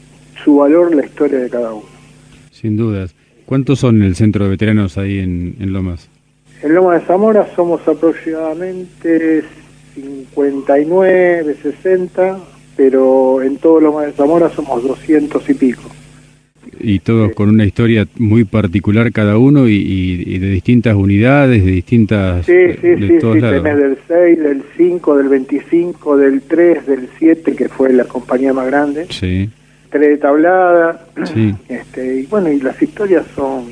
su 0.45 0.57
valor, 0.57 0.95
la 0.95 1.05
historia 1.05 1.39
de 1.39 1.49
cada 1.51 1.73
uno. 1.73 1.87
Sin 2.51 2.77
dudas. 2.77 3.15
¿Cuántos 3.47 3.81
son 3.81 3.97
en 3.97 4.03
el 4.05 4.15
centro 4.17 4.45
de 4.45 4.51
veteranos 4.51 4.97
ahí 4.99 5.19
en, 5.19 5.57
en 5.61 5.73
Lomas? 5.73 6.09
En 6.63 6.75
Loma 6.75 6.95
de 6.95 7.01
Zamora 7.07 7.47
somos 7.57 7.87
aproximadamente 7.89 9.43
59, 10.35 11.57
60, 11.63 12.39
pero 12.77 13.43
en 13.43 13.57
todo 13.57 13.81
Loma 13.81 14.03
de 14.07 14.13
Zamora 14.13 14.49
somos 14.51 14.83
200 14.83 15.49
y 15.51 15.55
pico. 15.55 15.83
Y 16.81 17.01
todos 17.01 17.33
con 17.35 17.49
una 17.49 17.65
historia 17.67 18.07
muy 18.17 18.45
particular 18.45 19.13
cada 19.13 19.37
uno 19.39 19.69
y, 19.69 19.75
y- 19.75 20.23
y 20.35 20.39
de 20.39 20.49
distintas 20.51 20.95
unidades, 20.95 21.65
de 21.65 21.71
distintas... 21.73 22.47
Sí, 22.47 22.53
sí, 22.81 22.89
de 22.89 23.09
sí, 23.09 23.19
todos 23.21 23.35
sí, 23.35 23.41
lados. 23.41 23.63
tenés 23.63 23.79
del 23.79 23.99
6, 24.09 24.39
del 24.39 24.63
5, 24.77 25.17
del 25.19 25.29
25, 25.29 26.17
del 26.17 26.43
3, 26.43 26.87
del 26.87 27.09
7, 27.19 27.55
que 27.55 27.69
fue 27.69 27.93
la 27.93 28.05
compañía 28.05 28.53
más 28.53 28.67
grande, 28.67 29.07
Sí, 29.11 29.51
3 29.93 30.09
de 30.11 30.17
tablada, 30.19 31.07
Sí. 31.33 31.55
este, 31.69 32.21
y 32.21 32.27
bueno, 32.27 32.51
y 32.51 32.61
las 32.61 32.81
historias 32.83 33.25
son, 33.37 33.67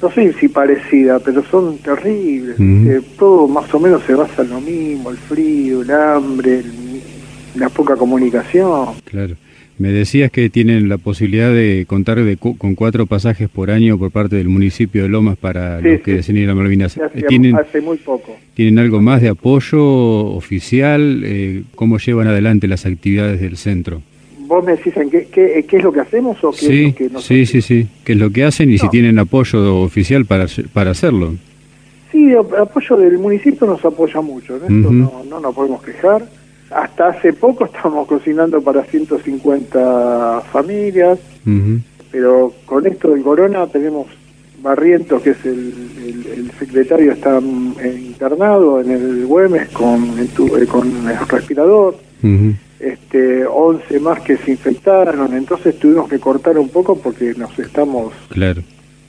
no 0.00 0.10
sé 0.10 0.32
si 0.34 0.48
parecidas, 0.48 1.20
pero 1.24 1.42
son 1.44 1.78
terribles, 1.78 2.56
eh, 2.60 3.00
todo 3.18 3.48
más 3.48 3.72
o 3.74 3.80
menos 3.80 4.02
se 4.06 4.14
basa 4.14 4.42
en 4.42 4.50
lo 4.50 4.60
mismo, 4.60 5.10
el 5.10 5.16
frío, 5.16 5.82
el 5.82 5.90
hambre, 5.90 6.60
el- 6.60 7.00
la 7.56 7.68
poca 7.70 7.96
comunicación. 7.96 8.88
claro. 9.04 9.34
Me 9.78 9.90
decías 9.90 10.30
que 10.30 10.48
tienen 10.48 10.88
la 10.88 10.96
posibilidad 10.96 11.52
de 11.52 11.84
contar 11.86 12.18
de 12.24 12.38
cu- 12.38 12.56
con 12.56 12.74
cuatro 12.74 13.04
pasajes 13.04 13.50
por 13.50 13.70
año 13.70 13.98
por 13.98 14.10
parte 14.10 14.36
del 14.36 14.48
municipio 14.48 15.02
de 15.02 15.10
Lomas 15.10 15.36
para 15.36 15.82
Sí, 15.82 15.88
los 15.88 16.00
que 16.00 16.10
sí. 16.12 16.16
deseen 16.16 16.38
ir 16.38 16.48
a 16.48 16.54
Malvinas. 16.54 16.96
Eh, 16.96 17.22
¿Tienen, 17.28 17.54
hace 17.56 17.82
muy 17.82 17.98
poco. 17.98 18.36
¿Tienen 18.54 18.78
algo 18.78 19.02
más 19.02 19.20
de 19.20 19.28
apoyo 19.28 19.78
oficial? 19.84 21.20
Eh, 21.26 21.64
¿Cómo 21.74 21.98
llevan 21.98 22.26
adelante 22.26 22.68
las 22.68 22.86
actividades 22.86 23.38
del 23.38 23.58
centro? 23.58 24.00
¿Vos 24.46 24.64
me 24.64 24.72
decís 24.76 24.96
en 24.96 25.10
qué, 25.10 25.26
qué, 25.26 25.64
qué 25.68 25.76
es 25.76 25.82
lo 25.82 25.92
que 25.92 26.00
hacemos 26.00 26.36
o 26.44 26.50
qué 26.50 26.56
es 26.56 26.62
Sí, 26.66 26.86
lo 26.86 26.94
que 26.94 27.04
nosotros 27.04 27.24
sí, 27.24 27.46
sí, 27.46 27.62
sí. 27.62 27.88
¿Qué 28.04 28.12
es 28.12 28.18
lo 28.18 28.30
que 28.30 28.44
hacen 28.44 28.70
y 28.70 28.78
si 28.78 28.84
No. 28.86 28.90
tienen 28.90 29.18
apoyo 29.18 29.80
oficial 29.82 30.24
para, 30.24 30.46
para 30.72 30.90
hacerlo? 30.92 31.34
Sí, 32.12 32.30
el 32.30 32.38
apoyo 32.38 32.96
del 32.96 33.18
municipio 33.18 33.66
nos 33.66 33.84
apoya 33.84 34.20
mucho, 34.20 34.56
en 34.56 34.62
esto 34.62 34.90
no, 34.92 35.22
no 35.28 35.40
nos 35.40 35.54
podemos 35.54 35.82
quejar. 35.82 36.26
Hasta 36.70 37.08
hace 37.08 37.32
poco 37.32 37.64
estábamos 37.66 38.06
cocinando 38.06 38.60
para 38.62 38.84
150 38.84 40.42
familias, 40.52 41.18
Ujú. 41.46 41.80
pero 42.10 42.52
con 42.64 42.86
esto 42.86 43.10
del 43.10 43.22
corona 43.22 43.66
tenemos 43.66 44.06
Barrientos, 44.62 45.22
que 45.22 45.30
es 45.30 45.44
el, 45.44 46.50
secretario, 46.58 47.12
está 47.12 47.38
internado 47.40 48.80
en 48.80 48.90
el 48.90 49.26
Güemes 49.26 49.68
con, 49.68 50.02
eh, 50.18 50.66
con 50.66 50.88
el 51.08 51.28
respirador. 51.28 51.96
Este 52.80 53.44
11 53.46 54.00
más 54.00 54.20
que 54.20 54.36
se 54.36 54.52
infectaron, 54.52 55.34
entonces 55.34 55.78
tuvimos 55.78 56.08
que 56.08 56.18
cortar 56.18 56.58
un 56.58 56.68
poco 56.68 56.96
porque 56.96 57.34
nos 57.36 57.58
estamos... 57.58 58.12
Claro. 58.28 58.62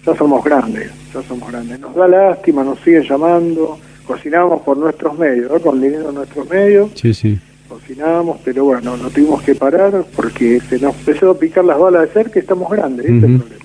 Ya 0.05 0.15
somos 0.15 0.43
grandes, 0.43 0.89
ya 1.13 1.21
somos 1.23 1.49
grandes. 1.51 1.79
Nos 1.79 1.93
da 1.95 2.07
lástima, 2.07 2.63
nos 2.63 2.79
siguen 2.79 3.03
llamando, 3.03 3.77
cocinamos 4.05 4.61
por 4.61 4.77
nuestros 4.77 5.17
medios, 5.17 5.61
con 5.61 5.81
dinero 5.81 6.09
en 6.09 6.15
nuestros 6.15 6.49
medios. 6.49 6.91
Sí, 6.95 7.13
sí 7.13 7.37
cocinábamos, 7.67 8.39
pero 8.43 8.65
bueno, 8.65 8.97
no 8.97 9.09
tuvimos 9.09 9.41
que 9.43 9.55
parar 9.55 10.05
porque 10.15 10.59
se 10.69 10.79
nos 10.79 10.95
empezó 10.95 11.31
a 11.31 11.39
picar 11.39 11.65
las 11.65 11.77
balas 11.77 12.03
de 12.03 12.13
ser 12.13 12.31
que 12.31 12.39
estamos 12.39 12.69
grandes, 12.69 13.05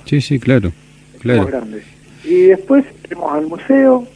Sí, 0.04 0.20
sí, 0.20 0.38
claro. 0.38 0.72
claro. 1.20 1.46
grandes. 1.46 1.84
Y 2.24 2.42
después 2.42 2.84
fuimos 3.08 3.32
al 3.32 3.46
museo, 3.46 4.06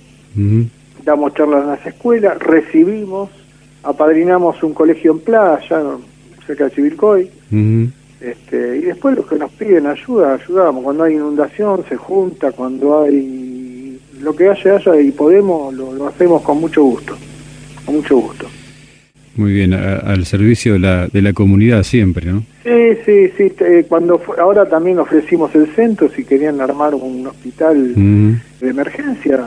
damos 1.04 1.34
charlas 1.34 1.62
en 1.62 1.70
las 1.70 1.86
escuelas, 1.86 2.38
recibimos, 2.38 3.30
apadrinamos 3.86 4.62
un 4.62 4.74
colegio 4.74 5.12
en 5.12 5.20
playa, 5.20 5.82
cerca 6.46 6.64
de 6.64 6.70
Chivilcoy, 6.72 7.30
este, 8.20 8.78
y 8.78 8.82
después 8.82 9.16
los 9.16 9.26
que 9.26 9.36
nos 9.36 9.50
piden 9.52 9.86
ayuda, 9.86 10.34
ayudamos. 10.34 10.82
Cuando 10.82 11.04
hay 11.04 11.14
inundación 11.14 11.84
se 11.88 11.96
junta, 11.96 12.52
cuando 12.52 13.02
hay 13.02 13.98
lo 14.20 14.34
que 14.34 14.48
haya, 14.48 14.76
haya 14.76 15.00
y 15.00 15.12
podemos, 15.12 15.72
lo 15.74 16.06
hacemos 16.06 16.42
con 16.42 16.60
mucho 16.60 16.82
gusto, 16.82 17.16
con 17.84 17.96
mucho 17.96 18.16
gusto. 18.16 18.46
Muy 19.36 19.52
bien, 19.52 19.74
al 19.74 20.24
servicio 20.24 20.72
de 20.74 20.78
la, 20.78 21.08
de 21.08 21.20
la 21.20 21.34
comunidad 21.34 21.82
siempre, 21.82 22.32
¿no? 22.32 22.42
Sí, 22.64 22.96
sí, 23.04 23.30
sí. 23.36 23.52
cuando 23.86 24.18
ahora 24.38 24.66
también 24.66 24.98
ofrecimos 24.98 25.54
el 25.54 25.66
centro, 25.74 26.08
si 26.08 26.24
querían 26.24 26.58
armar 26.62 26.94
un 26.94 27.26
hospital 27.26 27.94
de 27.94 28.68
emergencia, 28.68 29.38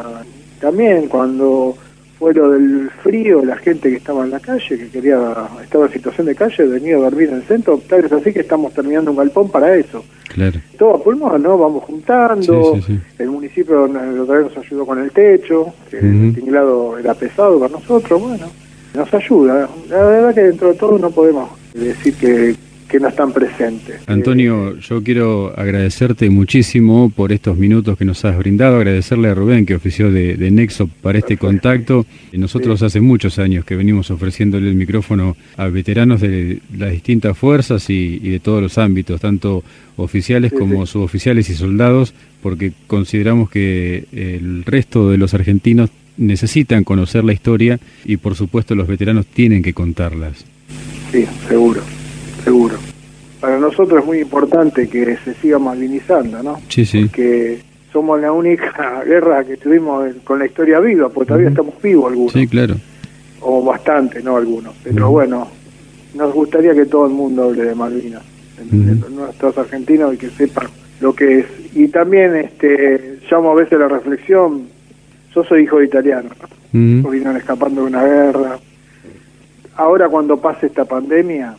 también 0.61 1.07
cuando 1.07 1.75
fue 2.19 2.33
lo 2.33 2.51
del 2.51 2.89
frío, 3.01 3.43
la 3.43 3.55
gente 3.55 3.89
que 3.89 3.95
estaba 3.95 4.25
en 4.25 4.31
la 4.31 4.39
calle, 4.39 4.77
que 4.77 4.89
quería, 4.89 5.17
estaba 5.63 5.85
en 5.85 5.93
situación 5.93 6.27
de 6.27 6.35
calle, 6.35 6.65
venía 6.65 6.97
a 6.97 6.99
dormir 6.99 7.29
en 7.29 7.35
el 7.35 7.43
centro, 7.43 7.81
tal 7.87 8.01
vez 8.01 8.11
así 8.11 8.33
que 8.33 8.41
estamos 8.41 8.73
terminando 8.73 9.11
un 9.11 9.17
galpón 9.17 9.49
para 9.49 9.73
eso. 9.75 10.03
Claro. 10.27 10.59
Todo 10.77 10.95
a 10.95 11.03
pulmón, 11.03 11.41
¿no? 11.41 11.57
Vamos 11.57 11.85
juntando, 11.85 12.77
el 13.17 13.29
municipio 13.29 13.87
nos 13.87 14.57
ayudó 14.57 14.85
con 14.85 14.99
el 14.99 15.11
techo, 15.11 15.73
que 15.89 15.97
el 15.97 16.35
tinglado 16.35 16.97
era 16.97 17.13
pesado 17.13 17.59
para 17.59 17.71
nosotros, 17.71 18.21
bueno 18.21 18.47
nos 18.93 19.13
ayuda. 19.13 19.69
La 19.89 20.03
verdad 20.03 20.33
que 20.33 20.41
dentro 20.41 20.69
de 20.69 20.75
todo 20.75 20.97
no 20.97 21.11
podemos 21.11 21.49
decir 21.73 22.15
que, 22.15 22.55
que 22.89 22.99
no 22.99 23.07
están 23.07 23.31
presentes. 23.31 24.01
Antonio, 24.07 24.77
yo 24.79 25.01
quiero 25.03 25.53
agradecerte 25.55 26.29
muchísimo 26.29 27.11
por 27.15 27.31
estos 27.31 27.55
minutos 27.55 27.97
que 27.97 28.03
nos 28.03 28.25
has 28.25 28.37
brindado, 28.37 28.77
agradecerle 28.77 29.29
a 29.29 29.35
Rubén 29.35 29.65
que 29.65 29.75
ofició 29.75 30.11
de, 30.11 30.49
Nexo 30.51 30.87
para 30.87 31.19
este 31.19 31.37
contacto. 31.37 32.05
Nosotros 32.33 32.81
hace 32.81 32.99
muchos 32.99 33.37
años 33.37 33.63
que 33.63 33.75
venimos 33.75 34.09
ofreciéndole 34.09 34.67
el 34.67 34.75
micrófono 34.75 35.37
a 35.55 35.67
veteranos 35.67 36.19
de 36.19 36.59
las 36.75 36.91
distintas 36.91 37.37
fuerzas 37.37 37.89
y, 37.89 38.17
de 38.17 38.39
todos 38.39 38.61
los 38.61 38.77
ámbitos, 38.79 39.21
tanto 39.21 39.63
oficiales 39.95 40.51
como 40.51 40.85
suboficiales 40.87 41.49
y 41.49 41.53
soldados, 41.53 42.13
porque 42.41 42.73
consideramos 42.87 43.51
que 43.51 44.05
el 44.11 44.63
resto 44.65 45.11
de 45.11 45.17
los 45.17 45.33
argentinos 45.35 45.91
necesitan 46.17 46.83
conocer 46.83 47.23
la 47.23 47.33
historia 47.33 47.79
y 48.03 48.17
por 48.17 48.35
supuesto 48.35 48.73
los 48.75 48.87
veteranos 48.87 49.27
tienen 49.27 49.61
que 49.61 49.73
contarlas. 49.73 50.45
Sí, 51.11 51.25
seguro, 51.47 51.81
seguro. 52.39 52.75
Para 53.39 53.57
nosotros 53.57 54.01
es 54.01 54.05
muy 54.05 54.19
importante 54.19 54.87
que 54.89 55.17
se 55.23 55.33
siga 55.35 55.59
malvinizando, 55.59 56.43
¿no? 56.43 56.59
Sí, 56.67 56.85
sí. 56.85 57.05
Porque 57.05 57.61
somos 57.91 58.19
la 58.19 58.31
única 58.31 59.03
guerra 59.05 59.43
que 59.43 59.57
tuvimos 59.57 60.13
con 60.23 60.39
la 60.39 60.45
historia 60.45 60.79
viva, 60.79 61.09
porque 61.09 61.27
todavía 61.29 61.49
estamos 61.49 61.81
vivos 61.81 62.11
algunos. 62.11 62.33
Sí, 62.33 62.47
claro. 62.47 62.75
O 63.41 63.63
bastante, 63.63 64.21
no 64.21 64.35
algunos. 64.35 64.75
Pero 64.83 65.11
bueno, 65.11 65.47
nos 66.15 66.33
gustaría 66.33 66.73
que 66.73 66.85
todo 66.85 67.05
el 67.05 67.13
mundo 67.13 67.43
hable 67.43 67.63
de 67.63 67.75
Malvinas, 67.75 68.23
nuestros 69.09 69.57
argentinos 69.57 70.13
y 70.13 70.17
que 70.17 70.29
sepan 70.29 70.67
lo 70.99 71.13
que 71.13 71.39
es. 71.39 71.45
Y 71.73 71.87
también 71.87 72.35
este 72.35 73.19
llamo 73.29 73.51
a 73.51 73.55
veces 73.55 73.79
la 73.79 73.87
reflexión 73.87 74.67
yo 75.33 75.43
soy 75.43 75.63
hijo 75.63 75.77
de 75.77 75.85
italiano, 75.85 76.29
¿no? 76.73 77.09
vinieron 77.09 77.37
escapando 77.37 77.81
de 77.81 77.87
una 77.87 78.03
guerra. 78.03 78.59
Ahora 79.75 80.09
cuando 80.09 80.37
pase 80.37 80.67
esta 80.67 80.85
pandemia, 80.85 81.55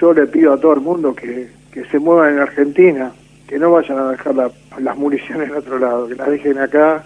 yo 0.00 0.12
le 0.12 0.26
pido 0.26 0.52
a 0.52 0.60
todo 0.60 0.74
el 0.74 0.80
mundo 0.80 1.14
que, 1.14 1.48
que 1.72 1.84
se 1.86 1.98
muevan 1.98 2.34
en 2.34 2.40
Argentina, 2.40 3.12
que 3.46 3.58
no 3.58 3.70
vayan 3.72 3.98
a 3.98 4.10
dejar 4.10 4.34
las 4.78 4.96
municiones 4.96 5.48
en 5.48 5.56
otro 5.56 5.78
lado, 5.78 6.08
que 6.08 6.14
las 6.14 6.28
dejen 6.28 6.58
acá, 6.58 7.04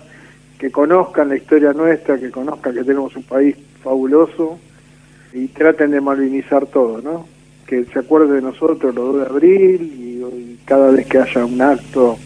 que 0.59 0.71
conozcan 0.71 1.29
la 1.29 1.37
historia 1.37 1.73
nuestra, 1.73 2.19
que 2.19 2.31
conozcan 2.31 2.75
que 2.75 2.85
tenemos 2.85 3.15
un 3.17 3.23
país 3.23 3.57
fabuloso 3.83 4.59
y 5.33 5.49
traten 5.49 5.91
de 5.91 6.01
malvinizar 6.01 6.67
todo, 6.67 7.01
¿no? 7.01 7.27
Que 7.67 7.85
se 7.85 7.99
acuerde 8.01 8.35
de 8.35 8.43
nosotros 8.43 8.95
los 8.95 9.15
2 9.15 9.17
de 9.17 9.27
abril 9.27 9.83
y, 9.83 10.59
cada 10.65 10.91
vez 10.91 11.07
que 11.07 11.19
haya 11.19 11.45
un 11.45 11.61
acto, 11.61 12.17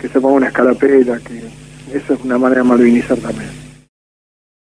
que 0.00 0.08
se 0.08 0.20
ponga 0.20 0.36
una 0.36 0.46
escalapela, 0.46 1.18
que 1.18 1.96
esa 1.96 2.14
es 2.14 2.24
una 2.24 2.38
manera 2.38 2.62
de 2.62 2.68
malvinizar 2.68 3.18
también. 3.18 3.65